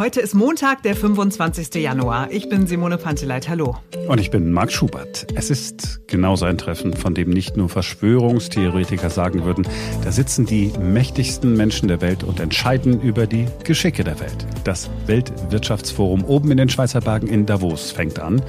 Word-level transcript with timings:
Heute 0.00 0.22
ist 0.22 0.32
Montag, 0.32 0.82
der 0.82 0.96
25. 0.96 1.74
Januar. 1.74 2.30
Ich 2.30 2.48
bin 2.48 2.66
Simone 2.66 2.96
Panteleit. 2.96 3.50
Hallo. 3.50 3.76
Und 4.08 4.18
ich 4.18 4.30
bin 4.30 4.50
Marc 4.50 4.72
Schubert. 4.72 5.26
Es 5.34 5.50
ist 5.50 6.00
genauso 6.06 6.46
ein 6.46 6.56
Treffen, 6.56 6.94
von 6.94 7.14
dem 7.14 7.28
nicht 7.28 7.58
nur 7.58 7.68
Verschwörungstheoretiker 7.68 9.10
sagen 9.10 9.44
würden, 9.44 9.68
da 10.02 10.10
sitzen 10.10 10.46
die 10.46 10.72
mächtigsten 10.80 11.54
Menschen 11.54 11.88
der 11.88 12.00
Welt 12.00 12.24
und 12.24 12.40
entscheiden 12.40 13.02
über 13.02 13.26
die 13.26 13.44
Geschicke 13.62 14.02
der 14.02 14.18
Welt. 14.20 14.46
Das 14.64 14.88
Weltwirtschaftsforum 15.04 16.24
oben 16.24 16.50
in 16.50 16.56
den 16.56 16.70
Schweizer 16.70 17.02
Bergen 17.02 17.26
in 17.26 17.44
Davos 17.44 17.90
fängt 17.90 18.20
an. 18.20 18.40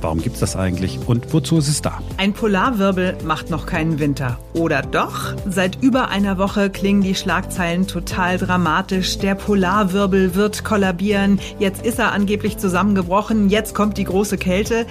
Warum 0.00 0.22
gibt 0.22 0.34
es 0.34 0.40
das 0.40 0.56
eigentlich 0.56 0.98
und 1.06 1.32
wozu 1.32 1.58
ist 1.58 1.68
es 1.68 1.82
da? 1.82 2.00
Ein 2.16 2.32
Polarwirbel 2.32 3.18
macht 3.24 3.50
noch 3.50 3.66
keinen 3.66 3.98
Winter. 3.98 4.38
Oder 4.54 4.80
doch? 4.80 5.34
Seit 5.46 5.82
über 5.82 6.08
einer 6.08 6.38
Woche 6.38 6.70
klingen 6.70 7.02
die 7.02 7.14
Schlagzeilen 7.14 7.86
total 7.86 8.38
dramatisch. 8.38 9.18
Der 9.18 9.34
Polarwirbel 9.34 10.34
wird 10.34 10.64
kollabieren. 10.64 11.38
Jetzt 11.58 11.84
ist 11.84 11.98
er 11.98 12.12
angeblich 12.12 12.56
zusammengebrochen. 12.56 13.50
Jetzt 13.50 13.74
kommt 13.74 13.98
die 13.98 14.04
große 14.04 14.38
Kälte. 14.38 14.86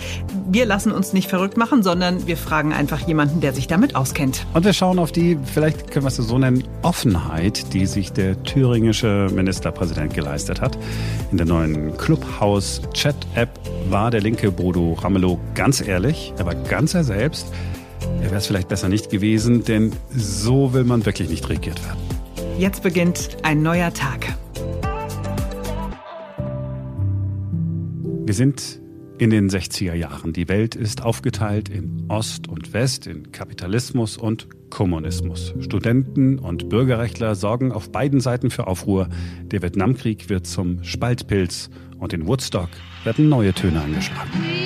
Wir 0.48 0.66
lassen 0.66 0.92
uns 0.92 1.12
nicht 1.12 1.28
verrückt 1.28 1.58
machen, 1.58 1.82
sondern 1.82 2.28
wir 2.28 2.38
fragen 2.38 2.72
einfach 2.72 3.00
jemanden, 3.08 3.42
der 3.42 3.54
sich 3.54 3.68
damit 3.68 3.96
auskennt. 3.96 4.46
Und 4.54 4.64
wir 4.64 4.74
schauen 4.74 5.00
auf 5.00 5.12
die, 5.12 5.38
vielleicht 5.44 5.90
können 5.90 6.06
wir 6.06 6.10
es 6.10 6.18
so 6.18 6.38
nennen, 6.38 6.64
Offenheit, 6.84 7.74
die 7.74 7.88
sich 7.88 8.12
der 8.12 8.42
thüringische 8.44 9.28
Ministerpräsident 9.34 10.14
geleistet 10.14 10.62
hat. 10.62 10.78
In 11.32 11.38
der 11.38 11.48
neuen 11.48 11.98
Clubhouse-Chat-App 11.98 13.50
war 13.90 14.12
der 14.12 14.22
linke 14.22 14.52
Bodo 14.52 14.99
Ramelow 15.04 15.40
ganz 15.56 15.82
ehrlich, 15.86 16.34
er 16.38 16.46
war 16.46 16.56
ganz 16.56 16.94
er 16.94 17.04
selbst. 17.04 17.48
Er 18.22 18.26
wäre 18.26 18.38
es 18.38 18.48
vielleicht 18.48 18.68
besser 18.68 18.90
nicht 18.90 19.10
gewesen, 19.10 19.64
denn 19.64 19.92
so 20.10 20.74
will 20.74 20.84
man 20.84 21.06
wirklich 21.06 21.30
nicht 21.30 21.48
regiert 21.50 21.82
werden. 21.86 22.00
Jetzt 22.58 22.84
beginnt 22.84 23.38
ein 23.44 23.62
neuer 23.62 23.94
Tag. 23.94 24.28
Wir 28.26 28.34
sind 28.34 28.80
in 29.20 29.30
den 29.30 29.50
60er 29.50 29.94
Jahren. 29.94 30.34
Die 30.34 30.48
Welt 30.48 30.76
ist 30.76 31.04
aufgeteilt 31.04 31.70
in 31.70 32.06
Ost 32.08 32.48
und 32.48 32.74
West, 32.74 33.06
in 33.06 33.32
Kapitalismus 33.32 34.18
und 34.18 34.48
Kommunismus. 34.70 35.54
Studenten 35.60 36.40
und 36.40 36.70
Bürgerrechtler 36.70 37.36
sorgen 37.36 37.72
auf 37.72 37.92
beiden 37.92 38.22
Seiten 38.22 38.50
für 38.50 38.68
Aufruhr. 38.68 39.10
Der 39.44 39.62
Vietnamkrieg 39.62 40.30
wird 40.30 40.48
zum 40.48 40.84
Spaltpilz 40.84 41.70
und 41.98 42.14
in 42.14 42.28
Woodstock 42.28 42.70
werden 43.04 43.30
neue 43.30 43.54
Töne 43.54 43.82
angeschlagen. 43.82 44.59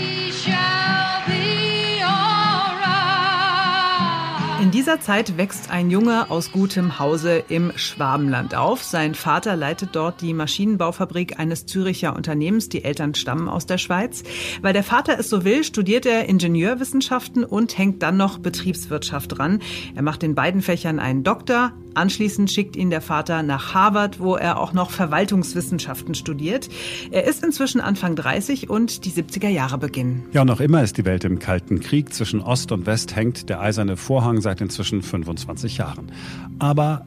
Dieser 4.73 4.99
Zeit 4.99 5.37
wächst 5.37 5.69
ein 5.69 5.91
Junge 5.91 6.31
aus 6.31 6.51
gutem 6.51 6.97
Hause 6.97 7.43
im 7.47 7.71
Schwabenland 7.75 8.55
auf. 8.55 8.83
Sein 8.83 9.13
Vater 9.13 9.55
leitet 9.55 9.89
dort 9.95 10.19
die 10.21 10.33
Maschinenbaufabrik 10.33 11.39
eines 11.39 11.67
Züricher 11.67 12.15
Unternehmens. 12.15 12.69
Die 12.69 12.83
Eltern 12.83 13.13
stammen 13.13 13.47
aus 13.47 13.67
der 13.67 13.77
Schweiz. 13.77 14.23
Weil 14.63 14.73
der 14.73 14.83
Vater 14.83 15.19
es 15.19 15.29
so 15.29 15.45
will, 15.45 15.63
studiert 15.63 16.07
er 16.07 16.27
Ingenieurwissenschaften 16.27 17.43
und 17.43 17.77
hängt 17.77 18.01
dann 18.01 18.17
noch 18.17 18.39
Betriebswirtschaft 18.39 19.37
dran. 19.37 19.59
Er 19.93 20.01
macht 20.01 20.23
in 20.23 20.33
beiden 20.33 20.63
Fächern 20.63 20.99
einen 20.99 21.23
Doktor, 21.23 21.73
Anschließend 21.95 22.51
schickt 22.51 22.75
ihn 22.75 22.89
der 22.89 23.01
Vater 23.01 23.43
nach 23.43 23.73
Harvard, 23.73 24.19
wo 24.19 24.35
er 24.35 24.59
auch 24.59 24.73
noch 24.73 24.91
Verwaltungswissenschaften 24.91 26.15
studiert. 26.15 26.69
Er 27.11 27.25
ist 27.25 27.43
inzwischen 27.43 27.81
Anfang 27.81 28.15
30 28.15 28.69
und 28.69 29.05
die 29.05 29.11
70er 29.11 29.49
Jahre 29.49 29.77
beginnen. 29.77 30.25
Ja, 30.31 30.45
noch 30.45 30.59
immer 30.59 30.83
ist 30.83 30.97
die 30.97 31.05
Welt 31.05 31.23
im 31.23 31.39
Kalten 31.39 31.79
Krieg. 31.79 32.13
Zwischen 32.13 32.41
Ost 32.41 32.71
und 32.71 32.85
West 32.85 33.15
hängt 33.15 33.49
der 33.49 33.61
eiserne 33.61 33.97
Vorhang 33.97 34.41
seit 34.41 34.61
inzwischen 34.61 35.01
25 35.01 35.77
Jahren. 35.77 36.11
Aber 36.59 37.05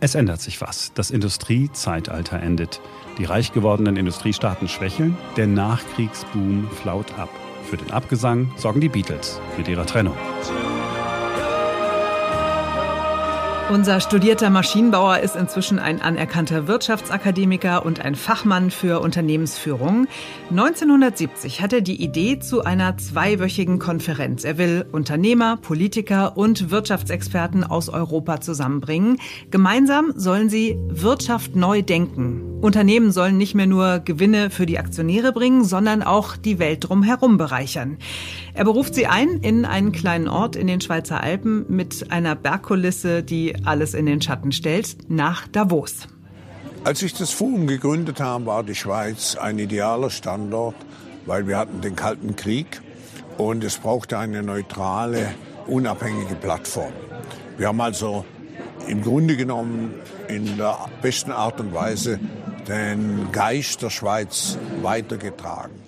es 0.00 0.14
ändert 0.14 0.40
sich 0.40 0.60
was. 0.60 0.92
Das 0.94 1.10
Industriezeitalter 1.10 2.38
endet. 2.40 2.80
Die 3.18 3.24
reich 3.24 3.52
gewordenen 3.52 3.96
Industriestaaten 3.96 4.68
schwächeln. 4.68 5.16
Der 5.36 5.46
Nachkriegsboom 5.46 6.68
flaut 6.70 7.18
ab. 7.18 7.30
Für 7.70 7.76
den 7.76 7.90
Abgesang 7.90 8.52
sorgen 8.56 8.80
die 8.80 8.88
Beatles 8.88 9.40
mit 9.56 9.68
ihrer 9.68 9.86
Trennung. 9.86 10.16
Unser 13.70 14.00
studierter 14.00 14.50
Maschinenbauer 14.50 15.20
ist 15.20 15.36
inzwischen 15.36 15.78
ein 15.78 16.02
anerkannter 16.02 16.68
Wirtschaftsakademiker 16.68 17.84
und 17.86 17.98
ein 18.04 18.14
Fachmann 18.14 18.70
für 18.70 19.00
Unternehmensführung. 19.00 20.06
1970 20.50 21.62
hat 21.62 21.72
er 21.72 21.80
die 21.80 22.00
Idee 22.00 22.38
zu 22.38 22.62
einer 22.62 22.98
zweiwöchigen 22.98 23.78
Konferenz. 23.78 24.44
Er 24.44 24.58
will 24.58 24.84
Unternehmer, 24.92 25.56
Politiker 25.56 26.36
und 26.36 26.70
Wirtschaftsexperten 26.70 27.64
aus 27.64 27.88
Europa 27.88 28.42
zusammenbringen. 28.42 29.18
Gemeinsam 29.50 30.12
sollen 30.14 30.50
sie 30.50 30.76
Wirtschaft 30.88 31.56
neu 31.56 31.80
denken. 31.80 32.53
Unternehmen 32.64 33.12
sollen 33.12 33.36
nicht 33.36 33.54
mehr 33.54 33.66
nur 33.66 33.98
Gewinne 33.98 34.48
für 34.48 34.64
die 34.64 34.78
Aktionäre 34.78 35.32
bringen, 35.32 35.64
sondern 35.64 36.02
auch 36.02 36.34
die 36.34 36.58
Welt 36.58 36.88
drumherum 36.88 37.36
bereichern. 37.36 37.98
Er 38.54 38.64
beruft 38.64 38.94
sie 38.94 39.06
ein 39.06 39.40
in 39.42 39.66
einen 39.66 39.92
kleinen 39.92 40.28
Ort 40.28 40.56
in 40.56 40.66
den 40.66 40.80
Schweizer 40.80 41.22
Alpen 41.22 41.66
mit 41.68 42.10
einer 42.10 42.34
Bergkulisse, 42.34 43.22
die 43.22 43.54
alles 43.66 43.92
in 43.92 44.06
den 44.06 44.22
Schatten 44.22 44.50
stellt, 44.50 44.96
nach 45.10 45.46
Davos. 45.46 46.08
Als 46.84 47.02
ich 47.02 47.12
das 47.12 47.30
Forum 47.30 47.66
gegründet 47.66 48.20
habe, 48.20 48.46
war 48.46 48.62
die 48.62 48.74
Schweiz 48.74 49.36
ein 49.36 49.58
idealer 49.58 50.08
Standort, 50.08 50.76
weil 51.26 51.46
wir 51.46 51.58
hatten 51.58 51.82
den 51.82 51.96
Kalten 51.96 52.34
Krieg 52.34 52.80
und 53.36 53.62
es 53.62 53.76
brauchte 53.76 54.18
eine 54.18 54.42
neutrale, 54.42 55.34
unabhängige 55.66 56.34
Plattform. 56.34 56.92
Wir 57.58 57.68
haben 57.68 57.80
also 57.82 58.24
im 58.88 59.02
Grunde 59.02 59.36
genommen 59.36 59.94
in 60.28 60.56
der 60.56 60.88
besten 61.02 61.32
Art 61.32 61.60
und 61.60 61.74
Weise 61.74 62.18
den 62.68 63.28
Geist 63.32 63.82
der 63.82 63.90
Schweiz 63.90 64.58
weitergetragen. 64.82 65.84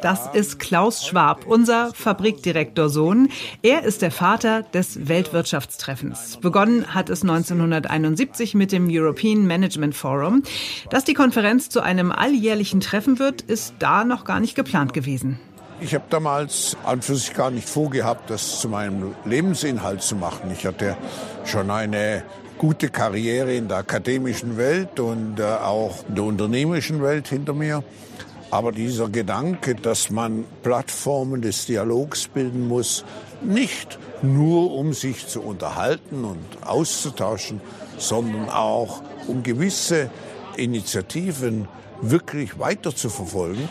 Das 0.00 0.30
ist 0.32 0.58
Klaus 0.58 1.06
Schwab, 1.06 1.46
unser 1.46 1.92
Fabrikdirektorsohn. 1.92 3.28
Er 3.60 3.84
ist 3.84 4.00
der 4.00 4.10
Vater 4.10 4.62
des 4.62 5.08
Weltwirtschaftstreffens. 5.08 6.38
Begonnen 6.40 6.94
hat 6.94 7.10
es 7.10 7.20
1971 7.20 8.54
mit 8.54 8.72
dem 8.72 8.88
European 8.90 9.46
Management 9.46 9.94
Forum. 9.94 10.42
Dass 10.88 11.04
die 11.04 11.12
Konferenz 11.12 11.68
zu 11.68 11.82
einem 11.82 12.12
alljährlichen 12.12 12.80
Treffen 12.80 13.18
wird, 13.18 13.42
ist 13.42 13.74
da 13.78 14.04
noch 14.04 14.24
gar 14.24 14.40
nicht 14.40 14.54
geplant 14.54 14.94
gewesen. 14.94 15.38
Ich 15.82 15.94
habe 15.94 16.04
damals 16.10 16.76
an 16.84 17.00
für 17.00 17.16
sich 17.16 17.32
gar 17.32 17.50
nicht 17.50 17.66
vorgehabt, 17.66 18.28
das 18.28 18.60
zu 18.60 18.68
meinem 18.68 19.14
Lebensinhalt 19.24 20.02
zu 20.02 20.14
machen. 20.14 20.50
Ich 20.52 20.66
hatte 20.66 20.94
schon 21.46 21.70
eine 21.70 22.22
gute 22.58 22.90
Karriere 22.90 23.54
in 23.54 23.68
der 23.68 23.78
akademischen 23.78 24.58
Welt 24.58 25.00
und 25.00 25.40
äh, 25.40 25.44
auch 25.44 26.04
in 26.06 26.16
der 26.16 26.24
unternehmerischen 26.24 27.02
Welt 27.02 27.28
hinter 27.28 27.54
mir. 27.54 27.82
Aber 28.50 28.72
dieser 28.72 29.08
Gedanke, 29.08 29.74
dass 29.74 30.10
man 30.10 30.44
Plattformen 30.62 31.40
des 31.40 31.64
Dialogs 31.64 32.28
bilden 32.28 32.68
muss, 32.68 33.06
nicht 33.40 33.98
nur 34.20 34.74
um 34.74 34.92
sich 34.92 35.28
zu 35.28 35.40
unterhalten 35.40 36.26
und 36.26 36.44
auszutauschen, 36.62 37.62
sondern 37.96 38.50
auch 38.50 39.00
um 39.28 39.42
gewisse 39.42 40.10
Initiativen 40.56 41.68
wirklich 42.02 42.58
weiter 42.58 42.94
zu 42.94 43.08
verfolgen, 43.08 43.70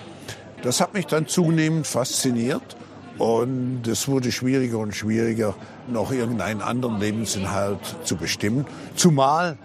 das 0.64 0.82
hat 0.82 0.94
mich 0.94 1.06
dann 1.08 1.28
zunehmend 1.28 1.88
fasziniert. 1.88 2.76
Und 3.18 3.86
es 3.86 4.08
wurde 4.08 4.32
schwieriger 4.32 4.78
und 4.78 4.96
schwieriger, 4.96 5.54
noch 5.90 6.12
irgendeinen 6.14 6.62
anderen 6.62 7.00
Lebensinhalt 7.02 7.80
zu 8.06 8.16
bestimmen. 8.16 8.66
Zumal 8.96 9.58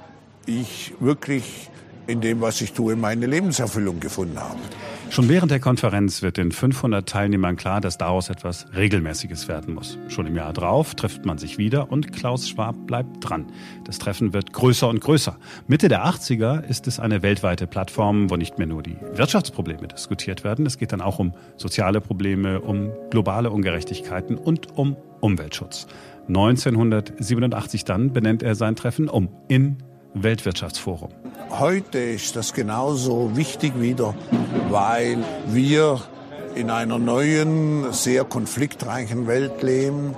ich 0.47 0.93
wirklich 0.99 1.71
in 2.09 2.21
dem, 2.21 2.41
was 2.41 2.60
ich 2.60 2.72
tue, 2.72 2.97
meine 2.97 3.27
Lebenserfüllung 3.27 4.00
gefunden 4.00 4.41
habe. 4.41 4.59
Schon 5.14 5.28
während 5.28 5.52
der 5.52 5.60
Konferenz 5.60 6.22
wird 6.22 6.38
den 6.38 6.50
500 6.50 7.08
Teilnehmern 7.08 7.54
klar, 7.54 7.80
dass 7.80 7.98
daraus 7.98 8.30
etwas 8.30 8.66
Regelmäßiges 8.75 9.47
werden 9.47 9.72
muss. 9.72 9.97
Schon 10.08 10.26
im 10.26 10.34
Jahr 10.34 10.52
drauf 10.52 10.97
trifft 10.97 11.25
man 11.25 11.38
sich 11.38 11.56
wieder 11.56 11.92
und 11.92 12.12
Klaus 12.12 12.48
Schwab 12.48 12.75
bleibt 12.88 13.19
dran. 13.20 13.47
Das 13.84 14.00
Treffen 14.00 14.32
wird 14.32 14.52
größer 14.52 14.88
und 14.88 15.00
größer. 15.00 15.38
Mitte 15.69 15.86
der 15.86 16.05
80er 16.05 16.64
ist 16.64 16.88
es 16.88 16.99
eine 16.99 17.22
weltweite 17.22 17.69
Plattform, 17.69 18.28
wo 18.28 18.34
nicht 18.34 18.58
mehr 18.58 18.66
nur 18.66 18.82
die 18.82 18.96
Wirtschaftsprobleme 19.12 19.87
diskutiert 19.87 20.43
werden. 20.43 20.66
Es 20.66 20.78
geht 20.78 20.90
dann 20.90 21.00
auch 21.00 21.20
um 21.20 21.32
soziale 21.58 22.00
Probleme, 22.00 22.60
um 22.60 22.90
globale 23.10 23.52
Ungerechtigkeiten 23.52 24.37
und 24.37 24.76
um 24.76 24.96
Umweltschutz. 25.20 25.87
1987 26.26 27.84
dann 27.84 28.12
benennt 28.12 28.43
er 28.43 28.56
sein 28.56 28.75
Treffen 28.75 29.08
um 29.08 29.28
in 29.46 29.76
Weltwirtschaftsforum. 30.14 31.12
Heute 31.59 32.01
ist 32.01 32.35
das 32.35 32.53
genauso 32.53 33.37
wichtig 33.37 33.81
wieder, 33.81 34.17
weil 34.71 35.19
wir 35.47 36.01
in 36.56 36.69
einer 36.69 36.99
neuen, 36.99 37.93
sehr 37.93 38.25
konfliktreichen 38.25 39.29
Welt 39.29 39.62
leben. 39.62 40.17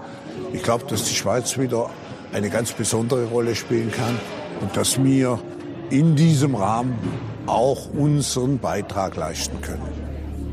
Ich 0.55 0.63
glaube, 0.63 0.87
dass 0.89 1.05
die 1.05 1.15
Schweiz 1.15 1.59
wieder 1.59 1.91
eine 2.33 2.49
ganz 2.49 2.73
besondere 2.73 3.27
Rolle 3.27 3.55
spielen 3.55 3.93
kann 3.93 4.19
und 4.63 4.75
dass 4.79 5.03
wir 5.05 5.39
in 5.91 6.17
diesem 6.17 6.55
Rahmen 6.55 6.97
auch 7.47 7.91
unseren 7.93 8.59
Beitrag 8.59 9.17
leisten 9.17 9.61
können. 9.61 9.83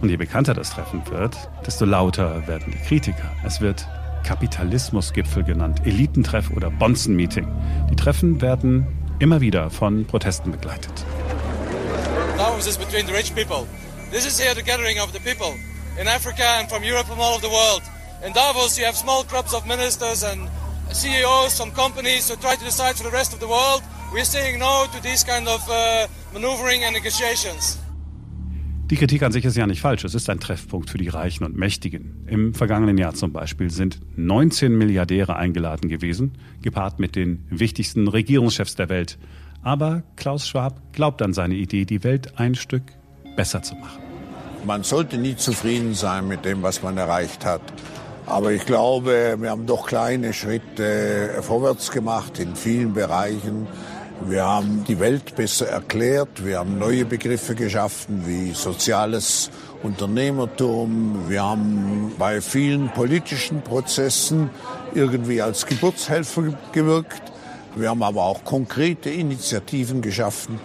Und 0.01 0.09
je 0.09 0.17
bekannter 0.17 0.53
das 0.53 0.71
Treffen 0.71 1.01
wird, 1.09 1.37
desto 1.65 1.85
lauter 1.85 2.45
werden 2.45 2.73
die 2.73 2.85
Kritiker. 2.85 3.31
Es 3.45 3.61
wird 3.61 3.87
Kapitalismusgipfel 4.25 5.43
genannt, 5.43 5.81
Elitentreff 5.85 6.51
oder 6.51 6.69
Bonzen-Meeting. 6.69 7.47
Die 7.89 7.95
Treffen 7.95 8.41
werden 8.41 8.85
immer 9.23 9.39
wieder 9.39 9.69
von 9.69 10.05
Protesten 10.05 10.51
begleitet. 10.51 11.05
Raus 12.37 12.63
differences 12.63 12.77
between 12.77 13.05
the 13.05 13.13
rich 13.13 13.33
people. 13.35 13.67
This 14.11 14.25
is 14.25 14.39
here 14.39 14.53
the 14.55 14.63
gathering 14.63 14.99
of 14.99 15.11
the 15.11 15.19
in 15.99 16.07
Africa 16.07 16.43
and 16.59 16.69
from 16.69 16.83
Europe 16.83 17.09
and 17.11 17.19
all 17.19 17.33
over 17.33 17.41
the 17.41 17.51
world. 17.51 17.81
In 18.25 18.33
Davos, 18.33 18.77
you 18.77 18.85
have 18.85 18.95
small 18.95 19.23
clubs 19.23 19.53
of 19.53 19.65
ministers 19.67 20.23
and 20.23 20.49
CEOs 20.91 21.57
from 21.57 21.71
companies 21.71 22.29
who 22.29 22.35
try 22.37 22.55
to 22.55 22.63
decide 22.63 22.95
for 22.95 23.03
the 23.03 23.11
rest 23.11 23.33
of 23.33 23.39
the 23.39 23.47
world. 23.47 23.81
We're 24.13 24.23
saying 24.23 24.59
no 24.59 24.85
to 24.93 25.01
these 25.01 25.23
kind 25.23 25.47
of 25.47 25.61
uh, 25.69 26.07
maneuvering 26.33 26.83
and 26.83 26.93
negotiations. 26.93 27.82
Die 28.89 28.97
Kritik 28.97 29.23
an 29.23 29.31
sich 29.31 29.45
ist 29.45 29.55
ja 29.55 29.65
nicht 29.65 29.79
falsch. 29.79 30.03
Es 30.03 30.13
ist 30.13 30.29
ein 30.29 30.41
Treffpunkt 30.41 30.89
für 30.89 30.97
die 30.97 31.07
Reichen 31.07 31.45
und 31.45 31.55
Mächtigen. 31.55 32.25
Im 32.27 32.53
vergangenen 32.53 32.97
Jahr 32.97 33.13
zum 33.13 33.31
Beispiel 33.31 33.69
sind 33.69 34.01
19 34.17 34.77
Milliardäre 34.77 35.37
eingeladen 35.37 35.89
gewesen, 35.89 36.33
gepaart 36.61 36.99
mit 36.99 37.15
den 37.15 37.45
wichtigsten 37.49 38.09
Regierungschefs 38.09 38.75
der 38.75 38.89
Welt. 38.89 39.17
Aber 39.61 40.03
Klaus 40.17 40.47
Schwab 40.47 40.81
glaubt 40.91 41.21
an 41.21 41.33
seine 41.33 41.55
Idee, 41.55 41.85
die 41.85 42.03
Welt 42.03 42.37
ein 42.37 42.55
Stück 42.55 42.83
besser 43.37 43.63
zu 43.63 43.75
machen. 43.75 44.03
Man 44.65 44.83
sollte 44.83 45.17
nie 45.17 45.37
zufrieden 45.37 45.93
sein 45.93 46.27
mit 46.27 46.43
dem, 46.43 46.61
was 46.61 46.83
man 46.83 46.97
erreicht 46.97 47.45
hat. 47.45 47.61
Aber 48.25 48.51
ich 48.51 48.65
glaube, 48.65 49.37
wir 49.39 49.49
haben 49.49 49.65
doch 49.65 49.87
kleine 49.87 50.33
Schritte 50.33 51.39
vorwärts 51.41 51.91
gemacht 51.91 52.39
in 52.39 52.55
vielen 52.55 52.93
Bereichen. 52.93 53.67
Wir 54.25 54.45
haben 54.45 54.85
die 54.87 54.99
Welt 54.99 55.35
besser 55.35 55.67
erklärt. 55.67 56.45
Wir 56.45 56.59
haben 56.59 56.79
neue 56.79 57.03
Begriffe 57.03 57.55
geschaffen 57.55 58.23
wie 58.25 58.53
soziales 58.53 59.51
Unternehmertum. 59.83 61.25
Wir 61.27 61.43
haben 61.43 62.13
bei 62.17 62.39
vielen 62.39 62.89
politischen 62.89 63.61
Prozessen 63.61 64.49
irgendwie 64.95 65.41
als 65.41 65.65
Geburtshelfer 65.65 66.57
gewirkt. 66.71 67.21
Wir 67.75 67.89
haben 67.89 68.01
aber 68.01 68.23
auch 68.23 68.45
konkrete 68.45 69.09
Initiativen 69.09 70.01
geschaffen, 70.01 70.59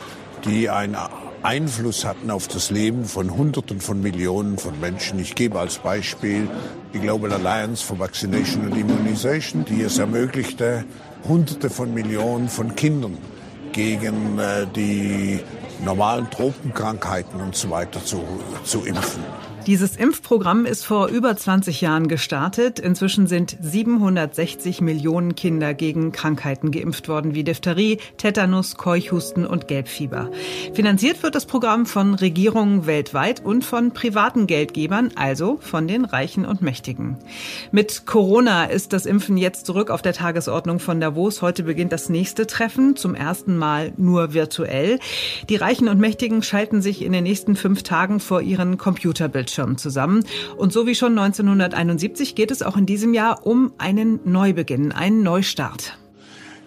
die 0.45 0.71
einen 0.71 0.97
Einfluss 1.43 2.05
hatten 2.05 2.31
auf 2.31 2.47
das 2.47 2.71
Leben 2.71 3.07
von 3.07 3.37
Hunderten 3.37 3.81
von 3.81 4.01
Millionen 4.01 4.59
von 4.59 4.79
Menschen. 4.79 5.19
Ich 5.19 5.35
gebe 5.35 5.59
als 5.59 5.79
Beispiel 5.79 6.49
die 6.95 7.01
Global 7.01 7.33
Alliance 7.33 7.85
for 7.85 7.99
Vaccination 7.99 8.67
and 8.67 8.77
Immunization, 8.77 9.65
die 9.65 9.83
es 9.83 9.99
ermöglichte, 9.99 10.85
Hunderte 11.27 11.71
von 11.71 11.93
Millionen 11.93 12.49
von 12.49 12.77
Kindern 12.77 13.19
gegen 13.73 14.39
äh, 14.39 14.67
die 14.75 15.41
normalen 15.85 16.31
Tropenkrankheiten 16.31 17.41
und 17.41 17.55
so 17.55 17.71
weiter 17.71 18.05
zu, 18.05 18.23
zu 18.65 18.85
impfen. 18.85 19.23
Dieses 19.69 19.97
Impfprogramm 19.97 20.65
ist 20.65 20.87
vor 20.87 21.09
über 21.09 21.37
20 21.37 21.83
Jahren 21.83 22.09
gestartet. 22.09 22.79
Inzwischen 22.79 23.27
sind 23.27 23.55
760 23.61 24.81
Millionen 24.81 25.35
Kinder 25.35 25.75
gegen 25.75 26.11
Krankheiten 26.11 26.71
geimpft 26.71 27.07
worden 27.07 27.35
wie 27.35 27.45
Diphtherie, 27.45 27.99
Tetanus, 28.17 28.79
Keuchhusten 28.79 29.45
und 29.45 29.69
Gelbfieber. 29.69 30.31
Finanziert 30.73 31.23
wird 31.23 31.35
das 31.35 31.45
Programm 31.45 31.85
von 31.85 32.15
Regierungen 32.15 32.87
weltweit 32.87 33.45
und 33.45 33.63
von 33.63 33.93
privaten 33.93 34.47
Geldgebern, 34.47 35.11
also 35.17 35.59
von 35.61 35.87
den 35.87 36.07
Reichen 36.07 36.47
und 36.47 36.63
Mächtigen. 36.63 37.19
Mit 37.71 38.07
Corona 38.07 38.65
ist 38.65 38.95
das 38.95 39.05
Impfen 39.05 39.37
jetzt 39.37 39.67
zurück 39.67 39.91
auf 39.91 40.01
der 40.01 40.15
Tagesordnung 40.15 40.79
von 40.79 40.99
Davos. 40.99 41.43
Heute 41.43 41.65
beginnt 41.65 41.93
das 41.93 42.09
nächste 42.09 42.47
Treffen, 42.47 42.97
zum 42.97 43.15
ersten 43.15 43.59
Mal 43.59 43.93
nur 43.99 44.33
virtuell. 44.33 44.99
Die 45.51 45.57
Reichen 45.57 45.89
und 45.89 46.01
Mächtigen 46.01 46.43
schalten 46.43 46.81
sich 46.81 47.03
in 47.03 47.13
den 47.13 47.25
nächsten 47.25 47.55
fünf 47.55 47.83
Tagen 47.83 48.19
vor 48.19 48.41
ihren 48.41 48.79
Computerbildschirmen 48.79 49.58
Bildschirm 49.59 49.77
zusammen. 49.77 50.25
Und 50.57 50.73
so 50.73 50.87
wie 50.87 50.95
schon 50.95 51.19
1971 51.19 52.35
geht 52.35 52.51
es 52.51 52.63
auch 52.63 52.77
in 52.77 52.87
diesem 52.87 53.15
Jahr 53.15 53.47
um 53.47 53.73
einen 53.79 54.21
Neubeginn, 54.25 54.93
einen 54.93 55.23
Neustart. 55.23 55.99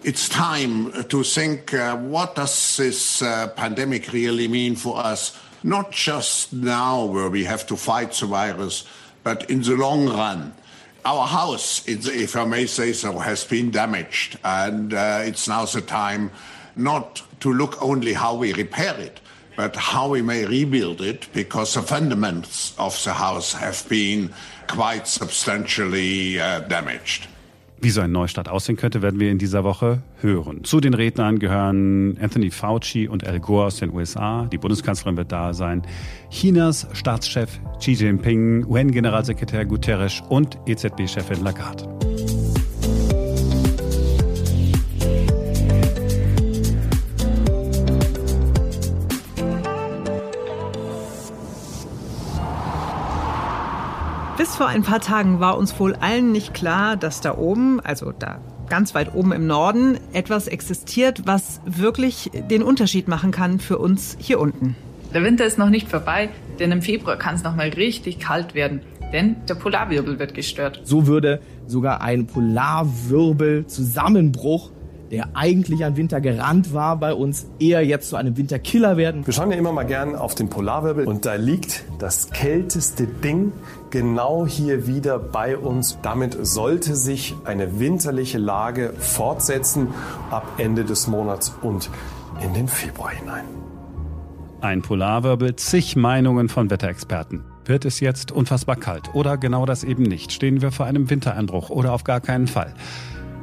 It's 0.03 0.27
time 0.27 0.91
to 1.09 1.21
think 1.21 1.73
uh, 1.73 1.95
what 1.95 2.35
does 2.35 2.75
this 2.77 3.21
uh, 3.21 3.47
pandemic 3.55 4.11
really 4.11 4.47
mean 4.47 4.75
for 4.75 4.97
us? 4.97 5.33
Not 5.63 5.91
just 5.91 6.51
now 6.53 7.05
where 7.05 7.31
we 7.31 7.45
have 7.47 7.67
to 7.67 7.75
fight 7.75 8.11
the 8.19 8.25
virus, 8.25 8.83
but 9.23 9.47
in 9.47 9.61
the 9.61 9.75
long 9.75 10.07
run. 10.07 10.53
Our 11.05 11.27
house, 11.27 11.83
if 11.87 12.35
I 12.35 12.45
may 12.45 12.65
say 12.65 12.93
so, 12.93 13.19
has 13.19 13.43
been 13.43 13.69
damaged, 13.71 14.39
and 14.43 14.91
uh, 14.93 15.21
it's 15.23 15.47
now 15.47 15.65
the 15.65 15.81
time 15.81 16.31
not 16.75 17.21
to 17.39 17.53
look 17.53 17.77
only 17.79 18.13
how 18.13 18.35
we 18.35 18.53
repair 18.53 18.95
it, 18.99 19.20
but 19.55 19.75
how 19.75 20.11
we 20.11 20.21
may 20.21 20.45
rebuild 20.45 21.01
it 21.01 21.27
because 21.33 21.73
the 21.73 21.85
fundamentals 21.85 22.73
of 22.77 22.97
the 23.03 23.11
house 23.11 23.53
have 23.53 23.87
been 23.89 24.29
quite 24.67 25.07
substantially 25.07 26.39
uh, 26.39 26.61
damaged. 26.67 27.27
Wie 27.83 27.89
so 27.89 28.01
ein 28.01 28.11
Neustart 28.11 28.47
aussehen 28.47 28.75
könnte, 28.75 29.01
werden 29.01 29.19
wir 29.19 29.31
in 29.31 29.39
dieser 29.39 29.63
Woche 29.63 30.03
hören. 30.19 30.63
Zu 30.63 30.79
den 30.81 30.93
Rednern 30.93 31.39
gehören 31.39 32.15
Anthony 32.21 32.51
Fauci 32.51 33.07
und 33.07 33.25
Al 33.25 33.39
Gore 33.39 33.65
aus 33.65 33.77
den 33.77 33.91
USA. 33.91 34.47
Die 34.51 34.59
Bundeskanzlerin 34.59 35.17
wird 35.17 35.31
da 35.31 35.55
sein. 35.55 35.81
Chinas 36.29 36.87
Staatschef 36.93 37.59
Xi 37.79 37.93
Jinping, 37.93 38.65
UN-Generalsekretär 38.65 39.65
Guterres 39.65 40.21
und 40.29 40.59
EZB-Chefin 40.67 41.43
Lagarde. 41.43 42.00
Bis 54.41 54.55
vor 54.55 54.65
ein 54.65 54.81
paar 54.81 55.01
Tagen 55.01 55.39
war 55.39 55.55
uns 55.55 55.79
wohl 55.79 55.93
allen 55.93 56.31
nicht 56.31 56.55
klar, 56.55 56.97
dass 56.97 57.21
da 57.21 57.37
oben, 57.37 57.79
also 57.79 58.11
da 58.11 58.39
ganz 58.69 58.95
weit 58.95 59.13
oben 59.13 59.33
im 59.33 59.45
Norden, 59.45 59.99
etwas 60.13 60.47
existiert, 60.47 61.27
was 61.27 61.61
wirklich 61.65 62.31
den 62.49 62.63
Unterschied 62.63 63.07
machen 63.07 63.29
kann 63.29 63.59
für 63.59 63.77
uns 63.77 64.17
hier 64.19 64.39
unten. 64.39 64.75
Der 65.13 65.23
Winter 65.23 65.45
ist 65.45 65.59
noch 65.59 65.69
nicht 65.69 65.89
vorbei, 65.89 66.29
denn 66.57 66.71
im 66.71 66.81
Februar 66.81 67.17
kann 67.17 67.35
es 67.35 67.43
noch 67.43 67.55
mal 67.55 67.69
richtig 67.69 68.17
kalt 68.17 68.55
werden, 68.55 68.81
denn 69.13 69.35
der 69.47 69.53
Polarwirbel 69.53 70.17
wird 70.17 70.33
gestört. 70.33 70.81
So 70.85 71.05
würde 71.05 71.39
sogar 71.67 72.01
ein 72.01 72.25
Polarwirbel-Zusammenbruch 72.25 74.71
der 75.11 75.35
eigentlich 75.35 75.83
an 75.83 75.97
Winter 75.97 76.21
gerannt 76.21 76.73
war, 76.73 76.95
bei 76.97 77.13
uns 77.13 77.45
eher 77.59 77.85
jetzt 77.85 78.09
zu 78.09 78.15
einem 78.15 78.37
Winterkiller 78.37 78.95
werden. 78.95 79.25
Wir 79.25 79.33
schauen 79.33 79.51
ja 79.51 79.57
immer 79.57 79.73
mal 79.73 79.83
gern 79.83 80.15
auf 80.15 80.35
den 80.35 80.49
Polarwirbel 80.49 81.05
und 81.05 81.25
da 81.25 81.35
liegt 81.35 81.83
das 81.99 82.31
kälteste 82.31 83.05
Ding 83.05 83.51
genau 83.89 84.47
hier 84.47 84.87
wieder 84.87 85.19
bei 85.19 85.57
uns. 85.57 85.99
Damit 86.01 86.37
sollte 86.45 86.95
sich 86.95 87.35
eine 87.43 87.79
winterliche 87.79 88.37
Lage 88.37 88.93
fortsetzen 88.97 89.89
ab 90.29 90.47
Ende 90.57 90.85
des 90.85 91.07
Monats 91.07 91.53
und 91.61 91.89
in 92.41 92.53
den 92.53 92.69
Februar 92.69 93.11
hinein. 93.11 93.43
Ein 94.61 94.81
Polarwirbel, 94.81 95.57
zig 95.57 95.95
Meinungen 95.97 96.47
von 96.47 96.69
Wetterexperten. 96.69 97.43
Wird 97.65 97.83
es 97.83 97.99
jetzt 97.99 98.31
unfassbar 98.31 98.75
kalt 98.77 99.13
oder 99.13 99.37
genau 99.37 99.65
das 99.65 99.83
eben 99.83 100.03
nicht? 100.03 100.31
Stehen 100.31 100.61
wir 100.61 100.71
vor 100.71 100.85
einem 100.85 101.09
Wintereinbruch 101.09 101.69
oder 101.69 101.93
auf 101.93 102.03
gar 102.03 102.21
keinen 102.21 102.47
Fall? 102.47 102.73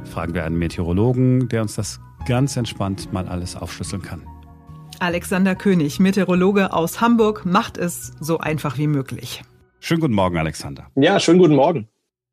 Fragen 0.09 0.33
wir 0.33 0.43
einen 0.43 0.57
Meteorologen, 0.57 1.49
der 1.49 1.61
uns 1.61 1.75
das 1.75 1.99
ganz 2.27 2.57
entspannt 2.57 3.13
mal 3.13 3.27
alles 3.27 3.55
aufschlüsseln 3.55 4.01
kann. 4.01 4.23
Alexander 4.99 5.55
König, 5.55 5.99
Meteorologe 5.99 6.73
aus 6.73 6.99
Hamburg, 6.99 7.45
macht 7.45 7.77
es 7.77 8.11
so 8.19 8.39
einfach 8.39 8.77
wie 8.77 8.87
möglich. 8.87 9.43
Schönen 9.79 10.01
guten 10.01 10.15
Morgen, 10.15 10.37
Alexander. 10.37 10.87
Ja, 10.95 11.19
schönen 11.19 11.39
guten 11.39 11.55
Morgen. 11.55 11.87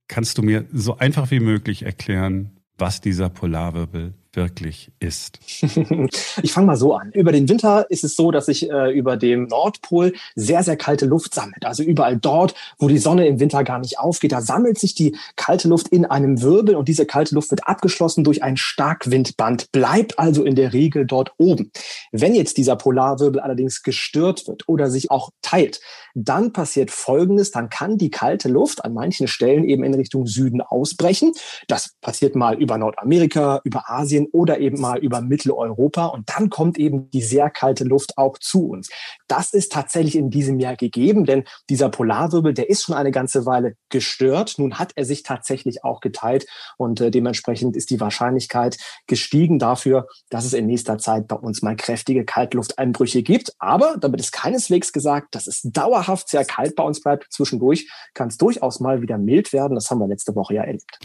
Kannst 0.08 0.38
du 0.38 0.42
mir 0.42 0.64
so 0.72 0.96
einfach 0.96 1.30
wie 1.30 1.38
möglich 1.38 1.84
erklären, 1.84 2.58
was 2.78 3.00
dieser 3.00 3.28
Polarwirbel 3.28 4.14
wirklich 4.36 4.90
ist? 5.00 5.40
ich 6.42 6.52
fange 6.52 6.66
mal 6.66 6.76
so 6.76 6.94
an. 6.94 7.10
Über 7.12 7.32
den 7.32 7.48
Winter 7.48 7.90
ist 7.90 8.04
es 8.04 8.14
so, 8.14 8.30
dass 8.30 8.46
sich 8.46 8.70
äh, 8.70 8.92
über 8.92 9.16
dem 9.16 9.48
Nordpol 9.48 10.12
sehr, 10.34 10.62
sehr 10.62 10.76
kalte 10.76 11.06
Luft 11.06 11.34
sammelt. 11.34 11.64
Also 11.64 11.82
überall 11.82 12.16
dort, 12.16 12.54
wo 12.78 12.88
die 12.88 12.98
Sonne 12.98 13.26
im 13.26 13.40
Winter 13.40 13.64
gar 13.64 13.78
nicht 13.78 13.98
aufgeht, 13.98 14.32
da 14.32 14.40
sammelt 14.40 14.78
sich 14.78 14.94
die 14.94 15.16
kalte 15.36 15.68
Luft 15.68 15.88
in 15.88 16.04
einem 16.04 16.42
Wirbel 16.42 16.76
und 16.76 16.88
diese 16.88 17.06
kalte 17.06 17.34
Luft 17.34 17.50
wird 17.50 17.66
abgeschlossen 17.66 18.22
durch 18.22 18.42
ein 18.42 18.56
Starkwindband, 18.56 19.72
bleibt 19.72 20.18
also 20.18 20.44
in 20.44 20.54
der 20.54 20.72
Regel 20.72 21.06
dort 21.06 21.32
oben. 21.38 21.72
Wenn 22.12 22.34
jetzt 22.34 22.58
dieser 22.58 22.76
Polarwirbel 22.76 23.40
allerdings 23.40 23.82
gestört 23.82 24.46
wird 24.46 24.68
oder 24.68 24.90
sich 24.90 25.10
auch 25.10 25.30
teilt, 25.42 25.80
dann 26.14 26.52
passiert 26.52 26.90
Folgendes, 26.90 27.50
dann 27.50 27.68
kann 27.68 27.98
die 27.98 28.10
kalte 28.10 28.48
Luft 28.48 28.84
an 28.84 28.94
manchen 28.94 29.28
Stellen 29.28 29.64
eben 29.64 29.84
in 29.84 29.94
Richtung 29.94 30.26
Süden 30.26 30.60
ausbrechen. 30.60 31.32
Das 31.68 31.94
passiert 32.00 32.34
mal 32.34 32.60
über 32.60 32.78
Nordamerika, 32.78 33.60
über 33.64 33.90
Asien 33.90 34.25
oder 34.32 34.58
eben 34.58 34.80
mal 34.80 34.98
über 34.98 35.20
Mitteleuropa. 35.20 36.06
Und 36.06 36.30
dann 36.36 36.50
kommt 36.50 36.78
eben 36.78 37.10
die 37.10 37.22
sehr 37.22 37.50
kalte 37.50 37.84
Luft 37.84 38.18
auch 38.18 38.38
zu 38.38 38.68
uns. 38.68 38.88
Das 39.28 39.52
ist 39.52 39.72
tatsächlich 39.72 40.16
in 40.16 40.30
diesem 40.30 40.60
Jahr 40.60 40.76
gegeben, 40.76 41.24
denn 41.24 41.44
dieser 41.68 41.88
Polarwirbel, 41.88 42.54
der 42.54 42.68
ist 42.68 42.82
schon 42.82 42.94
eine 42.94 43.10
ganze 43.10 43.46
Weile 43.46 43.74
gestört. 43.88 44.54
Nun 44.58 44.78
hat 44.78 44.92
er 44.96 45.04
sich 45.04 45.22
tatsächlich 45.22 45.84
auch 45.84 46.00
geteilt 46.00 46.46
und 46.76 47.00
äh, 47.00 47.10
dementsprechend 47.10 47.76
ist 47.76 47.90
die 47.90 48.00
Wahrscheinlichkeit 48.00 48.76
gestiegen 49.06 49.58
dafür, 49.58 50.06
dass 50.30 50.44
es 50.44 50.52
in 50.52 50.66
nächster 50.66 50.98
Zeit 50.98 51.28
bei 51.28 51.36
uns 51.36 51.62
mal 51.62 51.76
kräftige 51.76 52.24
Kaltlufteinbrüche 52.24 53.22
gibt. 53.22 53.52
Aber 53.58 53.96
damit 54.00 54.20
ist 54.20 54.32
keineswegs 54.32 54.92
gesagt, 54.92 55.34
dass 55.34 55.46
es 55.46 55.62
dauerhaft 55.62 56.28
sehr 56.28 56.44
kalt 56.44 56.74
bei 56.76 56.82
uns 56.82 57.00
bleibt. 57.00 57.26
Zwischendurch 57.30 57.90
kann 58.14 58.28
es 58.28 58.36
durchaus 58.36 58.80
mal 58.80 59.02
wieder 59.02 59.18
mild 59.18 59.52
werden. 59.52 59.74
Das 59.74 59.90
haben 59.90 59.98
wir 59.98 60.08
letzte 60.08 60.34
Woche 60.34 60.54
ja 60.54 60.62
erlebt. 60.62 60.98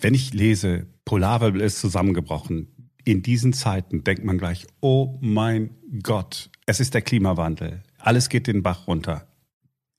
Wenn 0.00 0.14
ich 0.14 0.32
lese, 0.32 0.86
Polarwirbel 1.12 1.60
ist 1.60 1.78
zusammengebrochen, 1.78 2.68
In 3.04 3.22
diesen 3.22 3.52
Zeiten 3.52 4.02
denkt 4.02 4.24
man 4.24 4.38
gleich, 4.38 4.66
oh 4.80 5.18
mein 5.20 5.76
Gott, 6.02 6.48
es 6.64 6.80
ist 6.80 6.94
der 6.94 7.02
Klimawandel. 7.02 7.82
Alles 7.98 8.30
geht 8.30 8.46
den 8.46 8.62
Bach 8.62 8.86
runter. 8.86 9.26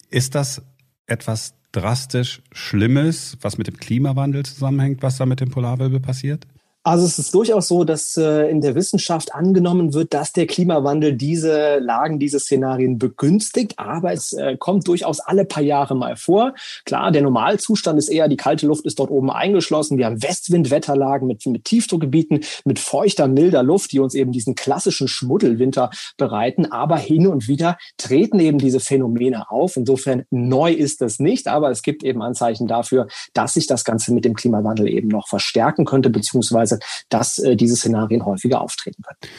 Ist 0.10 0.34
das 0.34 0.63
etwas 1.05 1.53
drastisch 1.72 2.41
Schlimmes, 2.51 3.38
was 3.41 3.60
mit 3.60 3.67
dem 3.67 3.77
Klimawandel 3.77 4.43
zusammenhängt, 4.43 5.03
was 5.03 5.17
da 5.17 5.27
mit 5.27 5.39
dem 5.39 5.51
Polarwirbel 5.51 6.00
passiert? 6.00 6.48
Also 6.86 7.06
es 7.06 7.18
ist 7.18 7.34
durchaus 7.34 7.70
so, 7.70 7.86
dass 7.86 8.18
äh, 8.18 8.50
in 8.50 8.60
der 8.60 8.75
Wissenschaft 8.75 9.34
angenommen 9.34 9.94
wird, 9.94 10.13
dass 10.13 10.34
der 10.34 10.48
Klimawandel 10.48 11.16
diese 11.16 11.78
Lagen, 11.80 12.20
diese 12.20 12.42
Szenarien 12.42 12.98
begünstigt, 12.98 13.80
aber 13.80 14.12
es 14.12 14.34
äh, 14.34 14.58
kommt 14.58 14.86
durchaus 14.86 15.22
alle 15.22 15.46
paar 15.46 15.63
Jahre 15.63 15.96
mal 15.96 16.18
vor. 16.18 16.54
Klar, 16.84 17.12
der 17.12 17.22
Normalzustand 17.22 17.98
ist 17.98 18.10
eher, 18.10 18.28
die 18.28 18.36
kalte 18.36 18.68
Luft 18.68 18.86
ist 18.86 19.00
dort 19.00 19.12
oben 19.12 19.32
eingeschlossen. 19.32 19.98
Wir 19.98 20.08
haben 20.08 20.22
Westwindwetterlagen 20.22 21.25
mit, 21.25 21.46
mit 21.46 21.63
Tiefdruckgebieten, 21.63 22.42
mit 22.66 22.80
feuchter, 22.80 23.30
milder 23.30 23.63
Luft, 23.63 23.94
die 23.94 24.02
uns 24.02 24.13
eben 24.13 24.34
diesen 24.34 24.54
klassischen 24.54 25.08
Schmuddelwinter 25.08 25.90
bereiten. 26.18 26.70
Aber 26.70 26.98
hin 26.98 27.28
und 27.28 27.48
wieder 27.48 27.78
treten 27.96 28.42
eben 28.42 28.58
diese 28.58 28.82
Phänomene 28.82 29.50
auf. 29.50 29.78
Insofern 29.78 30.25
neu 30.32 30.74
ist 30.74 31.00
das 31.00 31.20
nicht, 31.20 31.48
aber 31.48 31.72
es 31.72 31.82
gibt 31.82 32.04
eben 32.04 32.22
Anzeichen 32.22 32.68
dafür, 32.68 33.08
dass 33.34 33.54
sich 33.54 33.68
das 33.68 33.86
Ganze 33.86 34.13
mit 34.13 34.25
dem 34.25 34.34
Klimawandel 34.34 34.90
eben 34.90 35.08
noch 35.08 35.30
verstärken 35.30 35.86
könnte, 35.86 36.10
beziehungsweise 36.10 36.73
dass 37.10 37.39
äh, 37.39 37.56
diese 37.56 37.75
Szenarien 37.75 38.25
häufiger 38.25 38.62
auftreten 38.62 39.03
können. 39.03 39.34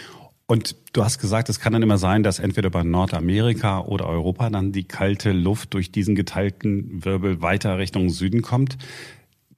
Und 0.46 0.76
du 0.92 1.02
hast 1.02 1.18
gesagt, 1.18 1.48
es 1.48 1.58
kann 1.58 1.72
dann 1.72 1.82
immer 1.82 1.96
sein, 1.96 2.22
dass 2.22 2.38
entweder 2.38 2.68
bei 2.68 2.82
Nordamerika 2.82 3.80
oder 3.80 4.06
Europa 4.06 4.50
dann 4.50 4.72
die 4.72 4.84
kalte 4.84 5.32
Luft 5.32 5.72
durch 5.72 5.90
diesen 5.90 6.14
geteilten 6.14 7.04
Wirbel 7.04 7.40
weiter 7.40 7.78
Richtung 7.78 8.10
Süden 8.10 8.42
kommt. 8.42 8.76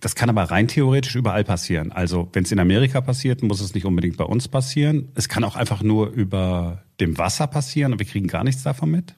Das 0.00 0.14
kann 0.14 0.30
aber 0.30 0.44
rein 0.44 0.68
theoretisch 0.68 1.16
überall 1.16 1.42
passieren. 1.42 1.90
Also 1.90 2.28
wenn 2.32 2.44
es 2.44 2.52
in 2.52 2.60
Amerika 2.60 3.00
passiert, 3.00 3.42
muss 3.42 3.60
es 3.60 3.74
nicht 3.74 3.86
unbedingt 3.86 4.16
bei 4.16 4.24
uns 4.24 4.46
passieren. 4.46 5.08
Es 5.14 5.28
kann 5.28 5.42
auch 5.42 5.56
einfach 5.56 5.82
nur 5.82 6.10
über 6.10 6.82
dem 7.00 7.18
Wasser 7.18 7.46
passieren 7.48 7.92
und 7.92 7.98
wir 7.98 8.06
kriegen 8.06 8.28
gar 8.28 8.44
nichts 8.44 8.62
davon 8.62 8.90
mit. 8.90 9.14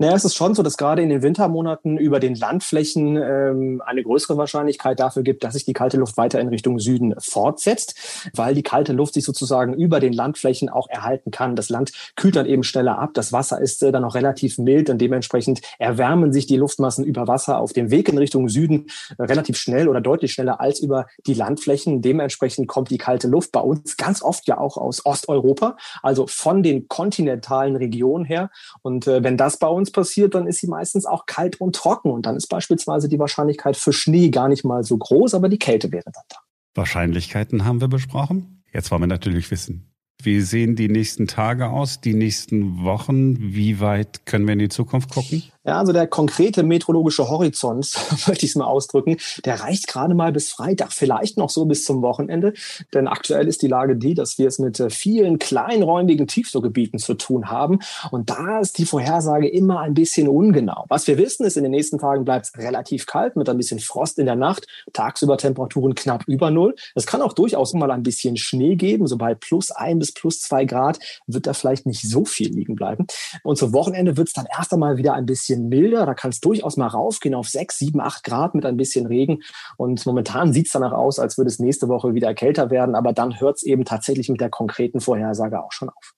Naja, 0.00 0.14
es 0.14 0.24
ist 0.24 0.34
schon 0.34 0.56
so, 0.56 0.64
dass 0.64 0.76
gerade 0.76 1.02
in 1.02 1.08
den 1.08 1.22
Wintermonaten 1.22 1.98
über 1.98 2.18
den 2.18 2.34
Landflächen 2.34 3.16
ähm, 3.16 3.82
eine 3.86 4.02
größere 4.02 4.36
Wahrscheinlichkeit 4.36 4.98
dafür 4.98 5.22
gibt, 5.22 5.44
dass 5.44 5.54
sich 5.54 5.64
die 5.64 5.72
kalte 5.72 5.98
Luft 5.98 6.16
weiter 6.16 6.40
in 6.40 6.48
Richtung 6.48 6.80
Süden 6.80 7.14
fortsetzt, 7.18 8.30
weil 8.34 8.54
die 8.54 8.64
kalte 8.64 8.92
Luft 8.92 9.14
sich 9.14 9.24
sozusagen 9.24 9.72
über 9.72 10.00
den 10.00 10.12
Landflächen 10.12 10.68
auch 10.68 10.88
erhalten 10.88 11.30
kann. 11.30 11.54
Das 11.54 11.68
Land 11.68 11.92
kühlt 12.16 12.34
dann 12.34 12.46
eben 12.46 12.64
schneller 12.64 12.98
ab, 12.98 13.10
das 13.14 13.32
Wasser 13.32 13.60
ist 13.60 13.84
äh, 13.84 13.92
dann 13.92 14.04
auch 14.04 14.16
relativ 14.16 14.58
mild 14.58 14.90
und 14.90 14.98
dementsprechend 14.98 15.60
erwärmen 15.78 16.32
sich 16.32 16.46
die 16.46 16.56
Luftmassen 16.56 17.04
über 17.04 17.28
Wasser 17.28 17.58
auf 17.58 17.72
dem 17.72 17.92
Weg 17.92 18.08
in 18.08 18.18
Richtung 18.18 18.48
Süden 18.48 18.86
äh, 19.16 19.22
relativ 19.22 19.56
schnell 19.56 19.88
oder 19.88 20.00
deutlich 20.00 20.32
schneller 20.32 20.60
als 20.60 20.80
über 20.80 21.06
die 21.26 21.34
Landflächen. 21.34 22.02
Dementsprechend 22.02 22.66
kommt 22.66 22.90
die 22.90 22.98
kalte 22.98 23.28
Luft 23.28 23.52
bei 23.52 23.60
uns 23.60 23.96
ganz 23.96 24.22
oft 24.22 24.48
ja 24.48 24.58
auch 24.58 24.76
aus 24.76 25.06
Osteuropa, 25.06 25.76
also 26.02 26.26
von 26.26 26.64
den 26.64 26.88
kontinentalen 26.88 27.76
Regionen 27.76 28.24
her. 28.24 28.50
Und 28.82 29.06
äh, 29.06 29.22
wenn 29.22 29.36
das 29.36 29.56
bei 29.56 29.68
uns 29.68 29.83
uns 29.84 29.92
passiert, 29.92 30.34
dann 30.34 30.46
ist 30.46 30.60
sie 30.60 30.66
meistens 30.66 31.04
auch 31.04 31.26
kalt 31.26 31.60
und 31.60 31.76
trocken. 31.76 32.10
Und 32.10 32.24
dann 32.24 32.36
ist 32.36 32.46
beispielsweise 32.46 33.08
die 33.08 33.18
Wahrscheinlichkeit 33.18 33.76
für 33.76 33.92
Schnee 33.92 34.30
gar 34.30 34.48
nicht 34.48 34.64
mal 34.64 34.82
so 34.82 34.96
groß, 34.96 35.34
aber 35.34 35.50
die 35.50 35.58
Kälte 35.58 35.92
wäre 35.92 36.04
dann 36.06 36.24
da. 36.28 36.36
Wahrscheinlichkeiten 36.74 37.64
haben 37.64 37.80
wir 37.80 37.88
besprochen. 37.88 38.62
Jetzt 38.72 38.90
wollen 38.90 39.02
wir 39.02 39.06
natürlich 39.06 39.50
wissen, 39.50 39.92
wie 40.22 40.40
sehen 40.40 40.74
die 40.74 40.88
nächsten 40.88 41.26
Tage 41.26 41.68
aus, 41.68 42.00
die 42.00 42.14
nächsten 42.14 42.82
Wochen? 42.82 43.36
Wie 43.38 43.78
weit 43.80 44.24
können 44.24 44.46
wir 44.46 44.54
in 44.54 44.58
die 44.58 44.68
Zukunft 44.70 45.10
gucken? 45.10 45.42
Ja, 45.66 45.78
also 45.78 45.94
der 45.94 46.06
konkrete 46.06 46.62
meteorologische 46.62 47.28
Horizont, 47.30 47.94
möchte 48.26 48.44
ich 48.44 48.52
es 48.52 48.56
mal 48.56 48.66
ausdrücken, 48.66 49.16
der 49.46 49.60
reicht 49.60 49.86
gerade 49.86 50.14
mal 50.14 50.30
bis 50.30 50.50
Freitag, 50.50 50.92
vielleicht 50.92 51.38
noch 51.38 51.48
so 51.48 51.64
bis 51.64 51.84
zum 51.84 52.02
Wochenende. 52.02 52.52
Denn 52.92 53.08
aktuell 53.08 53.48
ist 53.48 53.62
die 53.62 53.68
Lage 53.68 53.96
die, 53.96 54.12
dass 54.12 54.36
wir 54.36 54.46
es 54.46 54.58
mit 54.58 54.78
äh, 54.78 54.90
vielen 54.90 55.38
kleinräumigen 55.38 56.26
Tiefdruckgebieten 56.26 56.98
zu 56.98 57.14
tun 57.14 57.50
haben. 57.50 57.78
Und 58.10 58.28
da 58.28 58.60
ist 58.60 58.76
die 58.76 58.84
Vorhersage 58.84 59.48
immer 59.48 59.80
ein 59.80 59.94
bisschen 59.94 60.28
ungenau. 60.28 60.84
Was 60.88 61.06
wir 61.06 61.16
wissen, 61.16 61.46
ist, 61.46 61.56
in 61.56 61.62
den 61.62 61.72
nächsten 61.72 61.98
Tagen 61.98 62.26
bleibt 62.26 62.46
es 62.46 62.58
relativ 62.58 63.06
kalt 63.06 63.36
mit 63.36 63.48
ein 63.48 63.56
bisschen 63.56 63.80
Frost 63.80 64.18
in 64.18 64.26
der 64.26 64.36
Nacht, 64.36 64.66
tagsüber 64.92 65.38
Temperaturen 65.38 65.94
knapp 65.94 66.24
über 66.26 66.50
Null. 66.50 66.74
Es 66.94 67.06
kann 67.06 67.22
auch 67.22 67.32
durchaus 67.32 67.72
mal 67.72 67.90
ein 67.90 68.02
bisschen 68.02 68.36
Schnee 68.36 68.76
geben, 68.76 69.06
so 69.06 69.16
bei 69.16 69.34
plus 69.34 69.70
ein 69.70 69.98
bis 69.98 70.12
plus 70.12 70.40
zwei 70.40 70.66
Grad 70.66 70.98
wird 71.26 71.46
da 71.46 71.54
vielleicht 71.54 71.86
nicht 71.86 72.02
so 72.02 72.26
viel 72.26 72.52
liegen 72.52 72.74
bleiben. 72.74 73.06
Und 73.42 73.56
zum 73.56 73.72
Wochenende 73.72 74.18
wird 74.18 74.28
es 74.28 74.34
dann 74.34 74.46
erst 74.54 74.72
einmal 74.74 74.98
wieder 74.98 75.14
ein 75.14 75.24
bisschen 75.24 75.53
bisschen 75.54 75.68
milder. 75.68 76.06
Da 76.06 76.14
kann 76.14 76.30
es 76.30 76.40
durchaus 76.40 76.76
mal 76.76 76.86
raufgehen 76.86 77.34
auf 77.34 77.48
6, 77.48 77.78
7, 77.78 78.00
8 78.00 78.24
Grad 78.24 78.54
mit 78.54 78.66
ein 78.66 78.76
bisschen 78.76 79.06
Regen. 79.06 79.42
Und 79.76 80.04
momentan 80.06 80.52
sieht 80.52 80.66
es 80.66 80.72
danach 80.72 80.92
aus, 80.92 81.18
als 81.18 81.38
würde 81.38 81.48
es 81.48 81.58
nächste 81.58 81.88
Woche 81.88 82.14
wieder 82.14 82.34
kälter 82.34 82.70
werden. 82.70 82.94
Aber 82.94 83.12
dann 83.12 83.40
hört 83.40 83.56
es 83.56 83.62
eben 83.62 83.84
tatsächlich 83.84 84.28
mit 84.28 84.40
der 84.40 84.50
konkreten 84.50 85.00
Vorhersage 85.00 85.62
auch 85.62 85.72
schon 85.72 85.88
auf. 85.88 86.12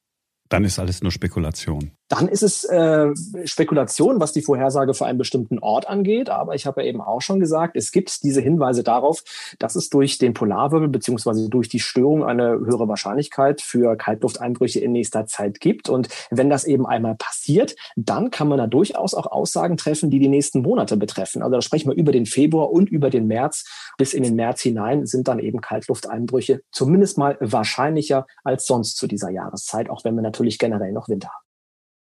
Dann 0.48 0.64
ist 0.64 0.78
alles 0.78 1.02
nur 1.02 1.10
Spekulation. 1.10 1.90
Dann 2.08 2.28
ist 2.28 2.42
es 2.42 2.64
äh, 2.64 3.08
Spekulation, 3.44 4.20
was 4.20 4.32
die 4.32 4.42
Vorhersage 4.42 4.94
für 4.94 5.06
einen 5.06 5.18
bestimmten 5.18 5.58
Ort 5.58 5.88
angeht. 5.88 6.30
Aber 6.30 6.54
ich 6.54 6.64
habe 6.64 6.82
ja 6.82 6.88
eben 6.88 7.00
auch 7.00 7.20
schon 7.20 7.40
gesagt, 7.40 7.76
es 7.76 7.90
gibt 7.90 8.22
diese 8.22 8.40
Hinweise 8.40 8.84
darauf, 8.84 9.24
dass 9.58 9.74
es 9.74 9.88
durch 9.88 10.18
den 10.18 10.32
Polarwirbel 10.32 10.88
beziehungsweise 10.88 11.48
durch 11.48 11.68
die 11.68 11.80
Störung 11.80 12.24
eine 12.24 12.50
höhere 12.50 12.88
Wahrscheinlichkeit 12.88 13.60
für 13.60 13.96
Kaltlufteinbrüche 13.96 14.78
in 14.78 14.92
nächster 14.92 15.26
Zeit 15.26 15.58
gibt. 15.60 15.88
Und 15.88 16.08
wenn 16.30 16.48
das 16.48 16.64
eben 16.64 16.86
einmal 16.86 17.16
passiert, 17.16 17.74
dann 17.96 18.30
kann 18.30 18.48
man 18.48 18.58
da 18.58 18.68
durchaus 18.68 19.14
auch 19.14 19.26
Aussagen 19.26 19.76
treffen, 19.76 20.08
die 20.10 20.20
die 20.20 20.28
nächsten 20.28 20.62
Monate 20.62 20.96
betreffen. 20.96 21.42
Also 21.42 21.56
da 21.56 21.62
sprechen 21.62 21.90
wir 21.90 21.96
über 21.96 22.12
den 22.12 22.26
Februar 22.26 22.70
und 22.70 22.88
über 22.88 23.10
den 23.10 23.26
März. 23.26 23.64
Bis 23.98 24.14
in 24.14 24.22
den 24.22 24.36
März 24.36 24.60
hinein 24.60 25.06
sind 25.06 25.26
dann 25.26 25.40
eben 25.40 25.60
Kaltlufteinbrüche 25.60 26.60
zumindest 26.70 27.18
mal 27.18 27.36
wahrscheinlicher 27.40 28.26
als 28.44 28.66
sonst 28.66 28.96
zu 28.96 29.08
dieser 29.08 29.30
Jahreszeit, 29.30 29.90
auch 29.90 30.04
wenn 30.04 30.14
wir 30.14 30.22
natürlich 30.22 30.58
generell 30.58 30.92
noch 30.92 31.08
Winter 31.08 31.28
haben. 31.28 31.45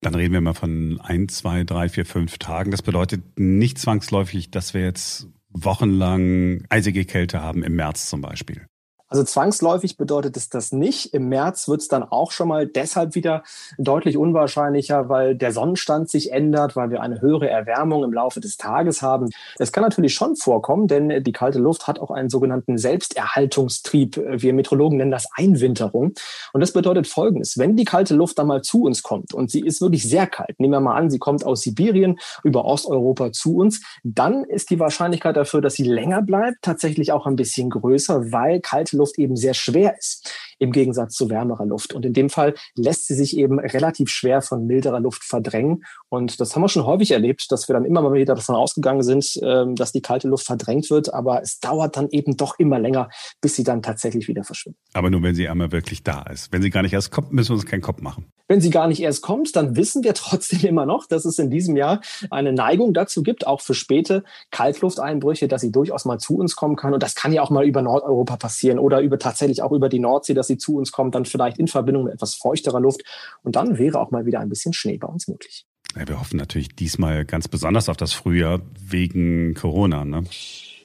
Dann 0.00 0.14
reden 0.14 0.33
wir 0.33 0.40
mal 0.40 0.55
von 0.55 1.00
ein, 1.00 1.28
zwei, 1.28 1.64
drei, 1.64 1.88
vier, 1.88 2.07
fünf 2.07 2.38
Tagen. 2.38 2.71
Das 2.71 2.83
bedeutet 2.83 3.38
nicht 3.38 3.78
zwangsläufig, 3.78 4.50
dass 4.50 4.73
wir 4.73 4.83
jetzt 4.83 5.26
wochenlang 5.50 6.64
eisige 6.69 7.05
Kälte 7.05 7.43
haben, 7.43 7.64
im 7.64 7.75
März 7.75 8.09
zum 8.09 8.21
Beispiel. 8.21 8.68
Also 9.09 9.25
zwangsläufig 9.25 9.97
bedeutet 9.97 10.37
es 10.37 10.49
das 10.49 10.73
nicht. 10.73 11.15
Im 11.15 11.29
März 11.29 11.69
wird 11.69 11.81
es 11.81 11.88
dann 11.88 12.03
auch 12.03 12.31
schon 12.31 12.49
mal 12.49 12.67
deshalb 12.67 13.15
wieder 13.15 13.43
deutlich 13.79 14.17
unwahrscheinlicher, 14.17 15.09
weil 15.09 15.35
der 15.35 15.53
Sonnenstand 15.53 16.11
sich 16.11 16.33
ändert, 16.33 16.77
weil 16.77 16.91
wir 16.91 17.00
eine 17.00 17.21
höhere 17.21 17.49
Erwärmung 17.49 18.05
im 18.05 18.12
Laufe 18.12 18.41
des 18.41 18.59
Tages 18.59 19.00
haben. 19.00 19.31
Es 19.59 19.73
kann 19.73 19.83
natürlich 19.83 20.15
schon 20.15 20.37
vorkommen, 20.37 20.88
denn 20.88 21.23
die 21.23 21.33
kalte 21.33 21.59
Luft 21.59 21.87
hat 21.87 21.99
auch 21.99 22.11
einen 22.11 22.29
sogenannten 22.29 22.77
Selbsterhaltungstrieb. 22.77 24.17
Wir 24.17 24.53
Meteorologen 24.53 24.99
nennen 24.99 25.11
das 25.11 25.27
Einwinterung. 25.35 26.12
Und 26.53 26.61
das 26.61 26.73
bedeutet 26.73 27.07
Folgendes. 27.07 27.57
Wenn 27.57 27.77
die 27.77 27.85
kalte 27.85 28.15
Luft 28.15 28.38
dann 28.38 28.47
mal 28.47 28.62
zu 28.62 28.83
uns 28.83 29.03
kommt 29.03 29.33
und 29.33 29.50
sie 29.50 29.61
ist 29.61 29.81
wirklich 29.81 30.09
sehr 30.09 30.27
kalt, 30.27 30.61
nehmen 30.61 30.75
wir 30.75 30.81
mal 30.81 30.97
an, 30.97 31.09
sie 31.09 31.19
kommt 31.19 31.45
aus 31.45 31.62
Sibirien 31.62 32.19
über 32.45 32.65
Osteuropa 32.67 33.33
zu 33.33 33.57
uns, 33.57 33.81
dann 34.05 34.45
ist 34.45 34.71
die 34.71 34.79
Wahrscheinlichkeit 34.79 35.37
dafür, 35.37 35.62
dass 35.62 35.75
sie 35.75 35.85
länger 35.85 36.21
bleibt, 36.21 36.59
tatsächlich 36.62 37.12
auch 37.12 37.27
ein 37.27 37.37
bisschen 37.37 37.71
größer, 37.71 38.33
weil 38.33 38.61
kalte 38.61 38.98
Luft 38.99 39.19
eben 39.19 39.37
sehr 39.37 39.55
schwer 39.55 39.97
ist 39.97 40.31
im 40.59 40.73
Gegensatz 40.73 41.15
zu 41.15 41.31
wärmerer 41.31 41.67
Luft. 41.67 41.95
Und 41.95 42.05
in 42.05 42.12
dem 42.12 42.31
Fall 42.31 42.55
lässt 42.75 43.07
sie 43.07 43.15
sich 43.15 43.37
eben 43.37 43.59
relativ 43.59 44.11
schwer 44.11 44.43
von 44.43 44.67
milderer 44.67 45.00
Luft 45.00 45.25
verdrängen. 45.25 45.85
Und 46.09 46.41
das 46.41 46.55
haben 46.55 46.62
wir 46.62 46.69
schon 46.69 46.87
häufig 46.87 47.11
erlebt, 47.11 47.47
dass 47.50 47.69
wir 47.69 47.75
dann 47.75 47.85
immer 47.85 48.03
mal 48.03 48.12
wieder 48.12 48.35
davon 48.35 48.55
ausgegangen 48.55 49.03
sind, 49.03 49.38
ähm, 49.43 49.75
dass 49.75 49.93
die 49.93 50.03
kalte 50.03 50.29
Luft 50.29 50.47
verdrängt 50.47 50.91
wird. 50.91 51.12
Aber 51.12 51.43
es 51.43 51.61
dauert 51.61 51.97
dann 51.97 52.09
eben 52.11 52.37
doch 52.37 52.59
immer 52.59 52.79
länger, 52.79 53.09
bis 53.41 53.57
sie 53.57 53.65
dann 53.65 53.83
tatsächlich 53.83 54.29
wieder 54.29 54.45
verschwindet. 54.45 54.81
Aber 54.93 55.11
nur 55.11 55.23
wenn 55.23 55.35
sie 55.35 55.49
einmal 55.49 55.73
wirklich 55.73 56.03
da 56.03 56.23
ist. 56.23 56.53
Wenn 56.53 56.62
sie 56.62 56.71
gar 56.71 56.83
nicht 56.83 56.93
erst 56.93 57.11
kommt, 57.11 57.33
müssen 57.33 57.50
wir 57.50 57.57
uns 57.57 57.67
keinen 57.67 57.83
Kopf 57.83 58.00
machen. 58.00 58.27
Wenn 58.50 58.62
sie 58.62 58.71
gar 58.71 58.88
nicht 58.88 59.03
erst 59.03 59.23
kommt, 59.23 59.55
dann 59.57 59.77
wissen 59.77 60.03
wir 60.05 60.15
trotzdem 60.15 60.61
immer 60.61 60.87
noch, 60.87 61.07
dass 61.07 61.27
es 61.27 61.38
in 61.38 61.50
diesem 61.50 61.77
Jahr 61.77 62.00
eine 62.31 62.53
Neigung 62.53 62.95
dazu 62.95 63.23
gibt, 63.23 63.47
auch 63.47 63.61
für 63.61 63.75
späte 63.75 64.25
Kaltlufteinbrüche, 64.50 65.49
dass 65.49 65.61
sie 65.61 65.71
durchaus 65.71 66.07
mal 66.07 66.19
zu 66.19 66.37
uns 66.38 66.57
kommen 66.57 66.75
kann. 66.75 66.95
Und 66.95 67.03
das 67.03 67.15
kann 67.15 67.33
ja 67.33 67.43
auch 67.43 67.50
mal 67.50 67.67
über 67.67 67.83
Nordeuropa 67.83 68.38
passieren 68.38 68.79
oder 68.79 69.00
über 69.00 69.19
tatsächlich 69.19 69.62
auch 69.62 69.73
über 69.73 69.91
die 69.91 69.99
Nordsee, 69.99 70.33
dass 70.33 70.48
sie 70.49 70.59
zu 70.59 70.76
uns 70.76 70.90
kommt, 70.93 71.14
dann 71.14 71.25
vielleicht 71.25 71.59
in 71.59 71.69
Verbindung 71.69 72.05
mit 72.05 72.14
etwas 72.14 72.35
feuchterer 72.35 72.81
Luft. 72.81 73.02
Und 73.43 73.57
dann 73.57 73.78
wäre 73.78 74.00
auch 74.00 74.11
mal 74.11 74.26
wieder 74.26 74.40
ein 74.40 74.49
bisschen 74.49 74.73
Schnee 74.73 74.99
bei 74.99 75.07
uns 75.07 75.28
möglich. 75.28 75.64
Ja, 75.97 76.07
wir 76.07 76.21
hoffen 76.21 76.37
natürlich 76.37 76.75
diesmal 76.75 77.25
ganz 77.25 77.49
besonders 77.49 77.88
auf 77.88 77.97
das 77.97 78.12
Frühjahr 78.12 78.61
wegen 78.78 79.55
Corona. 79.55 80.05
Ne? 80.05 80.25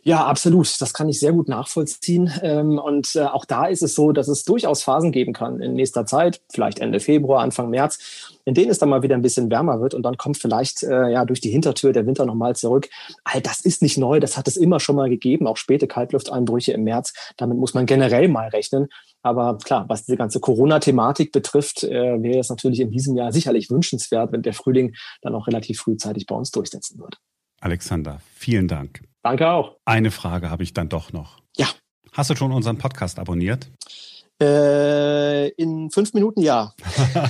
Ja, 0.06 0.26
absolut. 0.26 0.82
Das 0.82 0.94
kann 0.94 1.08
ich 1.08 1.18
sehr 1.18 1.32
gut 1.32 1.48
nachvollziehen. 1.48 2.30
Ähm, 2.42 2.78
und 2.78 3.16
äh, 3.16 3.24
auch 3.24 3.46
da 3.46 3.68
ist 3.68 3.82
es 3.82 3.96
so, 3.96 4.12
dass 4.12 4.28
es 4.28 4.44
durchaus 4.44 4.84
Phasen 4.84 5.14
geben 5.14 5.32
kann 5.32 5.62
in 5.62 5.76
nächster 5.76 6.06
Zeit, 6.06 6.42
vielleicht 6.52 6.80
Ende 6.80 7.00
Februar, 7.00 7.42
Anfang 7.42 7.70
März, 7.70 8.34
in 8.44 8.54
denen 8.54 8.70
es 8.70 8.80
dann 8.80 8.90
mal 8.90 9.02
wieder 9.02 9.16
ein 9.16 9.22
bisschen 9.22 9.50
wärmer 9.50 9.80
wird 9.80 9.94
und 9.94 10.04
dann 10.04 10.18
kommt 10.18 10.38
vielleicht 10.38 10.84
äh, 10.84 11.10
ja 11.10 11.24
durch 11.24 11.40
die 11.40 11.52
Hintertür 11.52 11.94
der 11.94 12.06
Winter 12.06 12.26
nochmal 12.26 12.54
zurück. 12.54 12.90
All 13.24 13.40
das 13.40 13.62
ist 13.62 13.82
nicht 13.82 13.98
neu, 13.98 14.20
das 14.20 14.38
hat 14.38 14.50
es 14.50 14.58
immer 14.58 14.82
schon 14.82 14.98
mal 14.98 15.10
gegeben, 15.10 15.48
auch 15.48 15.56
späte 15.56 15.88
Kaltlufteinbrüche 15.88 16.74
im 16.74 16.84
März. 16.84 17.14
Damit 17.38 17.58
muss 17.58 17.74
man 17.74 17.86
generell 17.86 18.28
mal 18.28 18.50
rechnen. 18.50 18.90
Aber 19.22 19.58
klar, 19.58 19.86
was 19.88 20.04
diese 20.04 20.18
ganze 20.18 20.42
Corona-Thematik 20.42 21.32
betrifft, 21.32 21.86
äh, 21.86 22.22
wäre 22.22 22.40
es 22.40 22.50
natürlich 22.50 22.82
in 22.82 22.92
diesem 22.92 23.16
Jahr 23.16 23.32
sicherlich 23.32 23.70
wünschenswert, 23.70 24.34
wenn 24.34 24.42
der 24.42 24.54
Frühling 24.54 24.96
dann 25.22 25.34
auch 25.34 25.48
relativ 25.48 25.80
frühzeitig 25.80 26.26
bei 26.26 26.36
uns 26.36 26.52
durchsetzen 26.52 27.00
würde. 27.00 27.16
Alexander, 27.64 28.20
vielen 28.36 28.68
Dank. 28.68 29.04
Danke 29.24 29.50
auch. 29.50 29.78
Eine 29.86 30.12
Frage 30.12 30.50
habe 30.50 30.64
ich 30.64 30.74
dann 30.74 30.90
doch 30.90 31.14
noch. 31.14 31.40
Ja. 31.56 31.68
Hast 32.12 32.30
du 32.30 32.36
schon 32.36 32.52
unseren 32.52 32.78
Podcast 32.78 33.20
abonniert? 33.20 33.72
Äh, 34.42 35.48
in 35.52 35.90
fünf 35.90 36.14
Minuten 36.14 36.42
ja. 36.42 36.74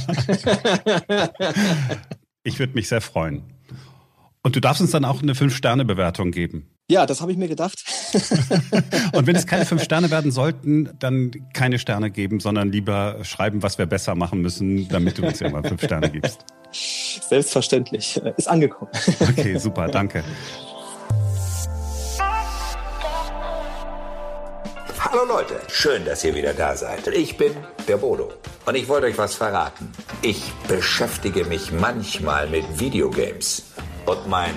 ich 2.43 2.57
würde 2.57 2.73
mich 2.73 2.87
sehr 2.87 3.01
freuen. 3.01 3.43
Und 4.41 4.55
du 4.55 4.59
darfst 4.59 4.81
uns 4.81 4.89
dann 4.89 5.05
auch 5.05 5.21
eine 5.21 5.35
Fünf-Sterne-Bewertung 5.35 6.31
geben. 6.31 6.67
Ja, 6.89 7.05
das 7.05 7.21
habe 7.21 7.31
ich 7.31 7.37
mir 7.37 7.47
gedacht. 7.47 7.77
Und 9.13 9.27
wenn 9.27 9.35
es 9.35 9.45
keine 9.45 9.67
fünf 9.67 9.83
Sterne 9.83 10.09
werden 10.09 10.31
sollten, 10.31 10.89
dann 10.97 11.29
keine 11.53 11.77
Sterne 11.77 12.09
geben, 12.09 12.39
sondern 12.39 12.71
lieber 12.71 13.23
schreiben, 13.23 13.61
was 13.61 13.77
wir 13.77 13.85
besser 13.85 14.15
machen 14.15 14.41
müssen, 14.41 14.87
damit 14.87 15.19
du 15.19 15.27
uns 15.27 15.39
ja 15.39 15.49
mal 15.51 15.61
fünf 15.63 15.83
Sterne 15.83 16.09
gibst. 16.09 16.43
Selbstverständlich. 17.33 18.21
Ist 18.37 18.47
angekommen. 18.47 18.91
Okay, 19.19 19.57
super, 19.57 19.87
danke. 19.87 20.23
Hallo 24.99 25.25
Leute, 25.27 25.55
schön, 25.67 26.05
dass 26.05 26.23
ihr 26.23 26.35
wieder 26.35 26.53
da 26.53 26.75
seid. 26.75 27.07
Ich 27.07 27.35
bin 27.35 27.53
der 27.87 27.97
Bodo 27.97 28.31
und 28.67 28.75
ich 28.75 28.87
wollte 28.87 29.07
euch 29.07 29.17
was 29.17 29.33
verraten. 29.33 29.91
Ich 30.21 30.51
beschäftige 30.67 31.45
mich 31.45 31.71
manchmal 31.71 32.47
mit 32.47 32.65
Videogames 32.79 33.63
und 34.05 34.27
mein 34.27 34.53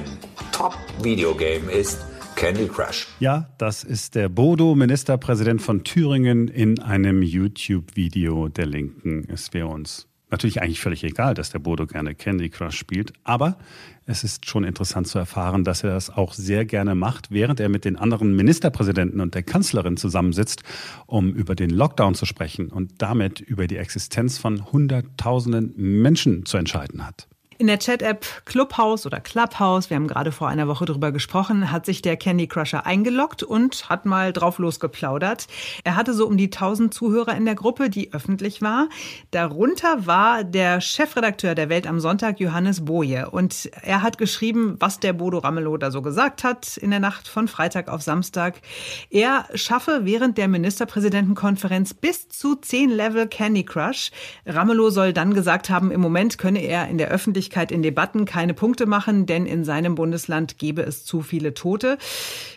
Top-Videogame 0.52 1.72
ist 1.72 2.04
Candy 2.34 2.68
Crush. 2.68 3.06
Ja, 3.20 3.48
das 3.56 3.84
ist 3.84 4.14
der 4.14 4.28
Bodo, 4.28 4.74
Ministerpräsident 4.74 5.62
von 5.62 5.82
Thüringen, 5.82 6.48
in 6.48 6.78
einem 6.82 7.22
YouTube-Video 7.22 8.48
der 8.48 8.66
Linken. 8.66 9.26
Es 9.30 9.54
wäre 9.54 9.68
uns 9.68 10.06
natürlich 10.36 10.62
eigentlich 10.62 10.80
völlig 10.80 11.02
egal, 11.02 11.34
dass 11.34 11.50
der 11.50 11.58
Bodo 11.58 11.86
gerne 11.86 12.14
Candy 12.14 12.50
Crush 12.50 12.76
spielt, 12.76 13.12
aber 13.24 13.56
es 14.04 14.22
ist 14.22 14.46
schon 14.46 14.64
interessant 14.64 15.08
zu 15.08 15.18
erfahren, 15.18 15.64
dass 15.64 15.82
er 15.82 15.90
das 15.90 16.10
auch 16.10 16.32
sehr 16.32 16.64
gerne 16.64 16.94
macht, 16.94 17.30
während 17.30 17.58
er 17.58 17.68
mit 17.68 17.84
den 17.84 17.96
anderen 17.96 18.36
Ministerpräsidenten 18.36 19.20
und 19.20 19.34
der 19.34 19.42
Kanzlerin 19.42 19.96
zusammensitzt, 19.96 20.62
um 21.06 21.32
über 21.32 21.54
den 21.54 21.70
Lockdown 21.70 22.14
zu 22.14 22.26
sprechen 22.26 22.68
und 22.68 23.02
damit 23.02 23.40
über 23.40 23.66
die 23.66 23.78
Existenz 23.78 24.38
von 24.38 24.70
Hunderttausenden 24.70 25.72
Menschen 25.76 26.46
zu 26.46 26.56
entscheiden 26.56 27.06
hat. 27.06 27.26
In 27.58 27.68
der 27.68 27.78
Chat-App 27.78 28.44
Clubhouse 28.44 29.06
oder 29.06 29.18
Clubhouse, 29.18 29.88
wir 29.88 29.96
haben 29.96 30.08
gerade 30.08 30.30
vor 30.30 30.48
einer 30.48 30.68
Woche 30.68 30.84
drüber 30.84 31.10
gesprochen, 31.10 31.72
hat 31.72 31.86
sich 31.86 32.02
der 32.02 32.18
Candy 32.18 32.46
Crusher 32.48 32.84
eingeloggt 32.84 33.42
und 33.42 33.88
hat 33.88 34.04
mal 34.04 34.34
drauf 34.34 34.58
losgeplaudert. 34.58 35.46
Er 35.82 35.96
hatte 35.96 36.12
so 36.12 36.26
um 36.26 36.36
die 36.36 36.46
1000 36.46 36.92
Zuhörer 36.92 37.34
in 37.34 37.46
der 37.46 37.54
Gruppe, 37.54 37.88
die 37.88 38.12
öffentlich 38.12 38.60
war. 38.60 38.90
Darunter 39.30 40.06
war 40.06 40.44
der 40.44 40.82
Chefredakteur 40.82 41.54
der 41.54 41.70
Welt 41.70 41.86
am 41.86 41.98
Sonntag, 41.98 42.40
Johannes 42.40 42.84
Boje. 42.84 43.30
Und 43.30 43.70
er 43.80 44.02
hat 44.02 44.18
geschrieben, 44.18 44.76
was 44.78 45.00
der 45.00 45.14
Bodo 45.14 45.38
Ramelow 45.38 45.78
da 45.78 45.90
so 45.90 46.02
gesagt 46.02 46.44
hat 46.44 46.76
in 46.76 46.90
der 46.90 47.00
Nacht 47.00 47.26
von 47.26 47.48
Freitag 47.48 47.88
auf 47.88 48.02
Samstag. 48.02 48.60
Er 49.08 49.46
schaffe 49.54 50.00
während 50.02 50.36
der 50.36 50.48
Ministerpräsidentenkonferenz 50.48 51.94
bis 51.94 52.28
zu 52.28 52.56
10 52.56 52.90
Level 52.90 53.26
Candy 53.26 53.64
Crush. 53.64 54.10
Ramelow 54.44 54.90
soll 54.90 55.14
dann 55.14 55.32
gesagt 55.32 55.70
haben, 55.70 55.90
im 55.90 56.02
Moment 56.02 56.36
könne 56.36 56.60
er 56.60 56.88
in 56.88 56.98
der 56.98 57.08
Öffentlichkeit 57.08 57.45
Öffentlichkeit 57.46 57.70
in 57.70 57.82
Debatten 57.82 58.24
keine 58.24 58.54
Punkte 58.54 58.86
machen, 58.86 59.24
denn 59.26 59.46
in 59.46 59.64
seinem 59.64 59.94
Bundesland 59.94 60.58
gebe 60.58 60.82
es 60.82 61.04
zu 61.04 61.22
viele 61.22 61.54
Tote. 61.54 61.96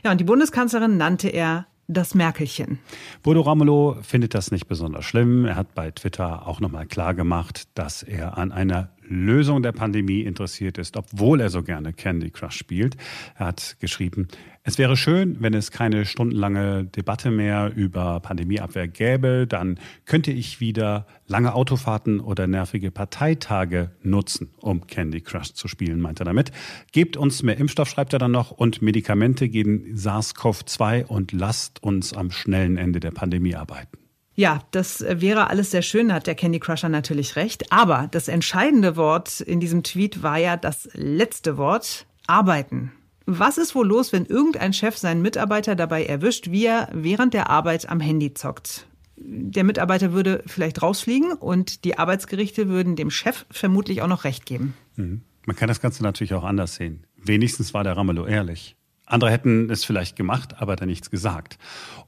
Ja, 0.03 0.11
und 0.11 0.19
die 0.19 0.23
Bundeskanzlerin 0.23 0.97
nannte 0.97 1.29
er 1.29 1.67
das 1.87 2.15
Merkelchen. 2.15 2.79
Bodo 3.21 3.41
Ramelow 3.41 3.97
findet 4.01 4.33
das 4.33 4.51
nicht 4.51 4.67
besonders 4.67 5.05
schlimm. 5.05 5.45
Er 5.45 5.55
hat 5.55 5.75
bei 5.75 5.91
Twitter 5.91 6.47
auch 6.47 6.59
nochmal 6.59 6.87
klar 6.87 7.13
gemacht, 7.13 7.67
dass 7.75 8.01
er 8.01 8.37
an 8.37 8.51
einer 8.51 8.89
Lösung 9.09 9.61
der 9.63 9.71
Pandemie 9.71 10.21
interessiert 10.21 10.77
ist, 10.77 10.95
obwohl 10.95 11.41
er 11.41 11.49
so 11.49 11.63
gerne 11.63 11.93
Candy 11.93 12.29
Crush 12.29 12.57
spielt. 12.57 12.95
Er 13.35 13.47
hat 13.47 13.77
geschrieben, 13.79 14.27
es 14.63 14.77
wäre 14.77 14.95
schön, 14.95 15.37
wenn 15.39 15.53
es 15.53 15.71
keine 15.71 16.05
stundenlange 16.05 16.85
Debatte 16.85 17.31
mehr 17.31 17.71
über 17.75 18.19
Pandemieabwehr 18.19 18.87
gäbe. 18.87 19.47
Dann 19.47 19.79
könnte 20.05 20.31
ich 20.31 20.59
wieder 20.59 21.07
lange 21.27 21.53
Autofahrten 21.53 22.19
oder 22.19 22.45
nervige 22.45 22.91
Parteitage 22.91 23.91
nutzen, 24.03 24.51
um 24.61 24.85
Candy 24.85 25.21
Crush 25.21 25.53
zu 25.53 25.67
spielen, 25.67 25.99
meint 26.01 26.19
er 26.19 26.25
damit. 26.25 26.51
Gebt 26.91 27.17
uns 27.17 27.41
mehr 27.41 27.57
Impfstoff, 27.57 27.89
schreibt 27.89 28.13
er 28.13 28.19
dann 28.19 28.31
noch, 28.31 28.51
und 28.51 28.81
Medikamente 28.81 29.49
gegen 29.49 29.95
SARS-CoV-2 29.95 31.05
und 31.05 31.31
lasst 31.31 31.81
uns 31.81 32.13
am 32.13 32.29
schnellen 32.29 32.77
Ende 32.77 32.99
der 32.99 33.11
Pandemie 33.11 33.55
arbeiten. 33.55 33.97
Ja, 34.39 34.61
das 34.71 35.03
wäre 35.05 35.49
alles 35.49 35.71
sehr 35.71 35.81
schön, 35.81 36.13
hat 36.13 36.25
der 36.25 36.33
Candy 36.33 36.61
Crusher 36.61 36.87
natürlich 36.87 37.35
recht. 37.35 37.73
Aber 37.73 38.07
das 38.09 38.29
entscheidende 38.29 38.95
Wort 38.95 39.41
in 39.41 39.59
diesem 39.59 39.83
Tweet 39.83 40.23
war 40.23 40.37
ja 40.37 40.55
das 40.55 40.87
letzte 40.93 41.57
Wort, 41.57 42.05
arbeiten. 42.25 42.93
Was 43.25 43.57
ist 43.57 43.75
wohl 43.75 43.85
los, 43.85 44.13
wenn 44.13 44.25
irgendein 44.25 44.71
Chef 44.71 44.95
seinen 44.95 45.21
Mitarbeiter 45.21 45.75
dabei 45.75 46.05
erwischt, 46.05 46.51
wie 46.51 46.67
er 46.67 46.87
während 46.93 47.33
der 47.33 47.49
Arbeit 47.49 47.89
am 47.89 47.99
Handy 47.99 48.33
zockt? 48.33 48.87
Der 49.17 49.65
Mitarbeiter 49.65 50.13
würde 50.13 50.41
vielleicht 50.47 50.81
rausfliegen 50.81 51.33
und 51.33 51.83
die 51.83 51.97
Arbeitsgerichte 51.97 52.69
würden 52.69 52.95
dem 52.95 53.11
Chef 53.11 53.45
vermutlich 53.51 54.01
auch 54.01 54.07
noch 54.07 54.23
recht 54.23 54.45
geben. 54.45 54.73
Mhm. 54.95 55.19
Man 55.45 55.57
kann 55.57 55.67
das 55.67 55.81
Ganze 55.81 56.01
natürlich 56.01 56.33
auch 56.33 56.45
anders 56.45 56.75
sehen. 56.75 57.05
Wenigstens 57.17 57.73
war 57.73 57.83
der 57.83 57.97
Ramelow 57.97 58.25
ehrlich. 58.25 58.77
Andere 59.09 59.31
hätten 59.31 59.69
es 59.69 59.83
vielleicht 59.83 60.15
gemacht, 60.15 60.55
aber 60.59 60.75
dann 60.75 60.87
nichts 60.87 61.09
gesagt. 61.09 61.57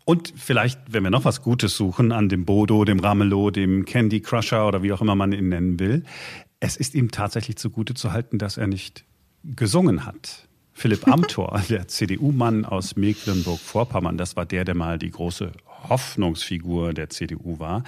Und 0.05 0.33
vielleicht, 0.35 0.79
wenn 0.87 1.03
wir 1.03 1.09
noch 1.09 1.25
was 1.25 1.41
Gutes 1.41 1.75
suchen 1.75 2.11
an 2.11 2.29
dem 2.29 2.45
Bodo, 2.45 2.85
dem 2.85 2.99
Ramelow, 2.99 3.49
dem 3.49 3.85
Candy 3.85 4.21
Crusher 4.21 4.67
oder 4.67 4.83
wie 4.83 4.93
auch 4.93 5.01
immer 5.01 5.15
man 5.15 5.31
ihn 5.31 5.49
nennen 5.49 5.79
will, 5.79 6.03
es 6.59 6.77
ist 6.77 6.93
ihm 6.93 7.11
tatsächlich 7.11 7.57
zugute 7.57 7.95
zu 7.95 8.13
halten, 8.13 8.37
dass 8.37 8.57
er 8.57 8.67
nicht 8.67 9.03
gesungen 9.43 10.05
hat. 10.05 10.47
Philipp 10.73 11.07
Amthor, 11.11 11.61
der 11.69 11.87
CDU-Mann 11.87 12.65
aus 12.65 12.95
Mecklenburg-Vorpommern, 12.95 14.17
das 14.17 14.35
war 14.35 14.45
der, 14.45 14.63
der 14.63 14.75
mal 14.75 14.99
die 14.99 15.11
große 15.11 15.51
Hoffnungsfigur 15.89 16.93
der 16.93 17.09
CDU 17.09 17.59
war, 17.59 17.83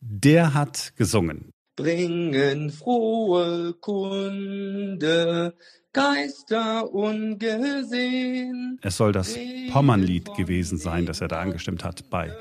der 0.00 0.52
hat 0.54 0.92
gesungen. 0.96 1.50
Bringen 1.76 2.70
frohe 2.70 3.72
Kunde, 3.80 5.54
Geister 5.92 6.92
ungesehen. 6.92 8.78
Es 8.82 8.96
soll 8.96 9.12
das 9.12 9.36
Pommernlied 9.72 10.34
gewesen 10.34 10.78
sein, 10.78 11.06
das 11.06 11.20
er 11.20 11.28
da 11.28 11.40
angestimmt 11.40 11.84
hat 11.84 12.08
bei 12.10 12.32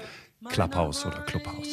Clubhouse 0.48 1.06
oder 1.06 1.22
Clubhouse. 1.22 1.68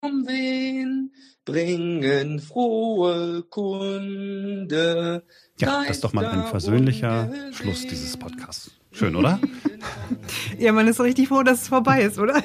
Um 0.00 0.26
wen 0.26 1.12
bringen 1.44 2.40
frohe 2.40 3.42
Kunde. 3.44 5.24
Ja, 5.58 5.82
das 5.82 5.96
ist 5.96 6.04
doch 6.04 6.12
mal 6.12 6.26
ein 6.26 6.44
versöhnlicher 6.44 7.30
Schluss 7.52 7.86
dieses 7.86 8.16
Podcasts. 8.16 8.72
Schön, 8.94 9.16
oder? 9.16 9.38
Ja, 10.58 10.72
man 10.72 10.88
ist 10.88 11.00
richtig 11.00 11.28
froh, 11.28 11.42
dass 11.42 11.62
es 11.62 11.68
vorbei 11.68 12.02
ist, 12.02 12.18
oder? 12.18 12.34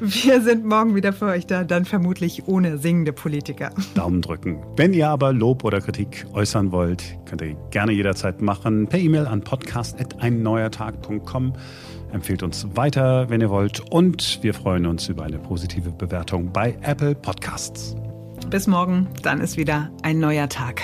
Wir 0.00 0.40
sind 0.40 0.64
morgen 0.64 0.94
wieder 0.94 1.12
für 1.12 1.26
euch 1.26 1.46
da, 1.46 1.64
dann 1.64 1.84
vermutlich 1.84 2.46
ohne 2.46 2.78
singende 2.78 3.12
Politiker. 3.12 3.70
Daumen 3.94 4.22
drücken. 4.22 4.62
Wenn 4.76 4.92
ihr 4.92 5.08
aber 5.08 5.32
Lob 5.32 5.64
oder 5.64 5.80
Kritik 5.80 6.26
äußern 6.32 6.70
wollt, 6.70 7.18
könnt 7.24 7.42
ihr 7.42 7.56
gerne 7.70 7.90
jederzeit 7.92 8.40
machen. 8.42 8.86
Per 8.86 9.00
E-Mail 9.00 9.26
an 9.26 9.42
podcast.einneuertag.com. 9.42 11.54
Empfehlt 12.12 12.42
uns 12.42 12.66
weiter, 12.74 13.30
wenn 13.30 13.40
ihr 13.40 13.50
wollt. 13.50 13.80
Und 13.90 14.40
wir 14.42 14.54
freuen 14.54 14.86
uns 14.86 15.08
über 15.08 15.24
eine 15.24 15.38
positive 15.38 15.90
Bewertung 15.90 16.52
bei 16.52 16.76
Apple 16.82 17.14
Podcasts. 17.14 17.96
Bis 18.50 18.66
morgen, 18.66 19.08
dann 19.22 19.40
ist 19.40 19.56
wieder 19.56 19.90
ein 20.02 20.18
neuer 20.20 20.48
Tag. 20.48 20.82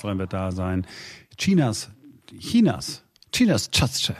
Bundeskanzlerin 0.00 0.18
wird 0.18 0.32
da 0.32 0.50
sein. 0.50 0.86
Chinas, 1.36 1.90
Chinas, 2.38 3.02
Chinas 3.32 3.70
Chatsche. 3.70 4.16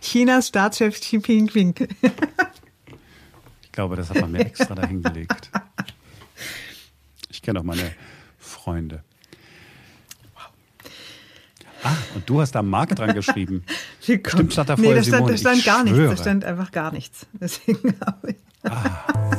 Chinas 0.00 0.48
Staatschef 0.48 1.00
Xi 1.00 1.16
Jinping. 1.16 1.74
ich 3.62 3.72
glaube, 3.72 3.96
das 3.96 4.10
hat 4.10 4.20
man 4.20 4.32
mir 4.32 4.40
extra 4.40 4.74
dahingelegt. 4.74 5.50
Ich 7.30 7.42
kenne 7.42 7.60
auch 7.60 7.64
meine 7.64 7.92
Freunde. 8.38 9.04
Ah, 11.82 11.94
und 12.16 12.28
du 12.28 12.40
hast 12.40 12.52
da 12.52 12.62
Mark 12.62 12.96
dran 12.96 13.14
geschrieben. 13.14 13.62
Stimmt, 14.00 14.52
stand 14.52 14.70
da 14.70 14.76
vorher 14.76 14.94
nee, 14.94 14.98
da 14.98 15.04
stand, 15.04 15.30
da 15.30 15.36
stand 15.36 15.64
gar 15.64 15.84
nichts. 15.84 15.98
Da 15.98 16.16
stand 16.16 16.44
einfach 16.44 16.72
gar 16.72 16.90
nichts. 16.90 17.26
Deswegen 17.34 17.94
habe 18.04 18.30
ich. 18.30 18.36
Ah. 18.64 19.35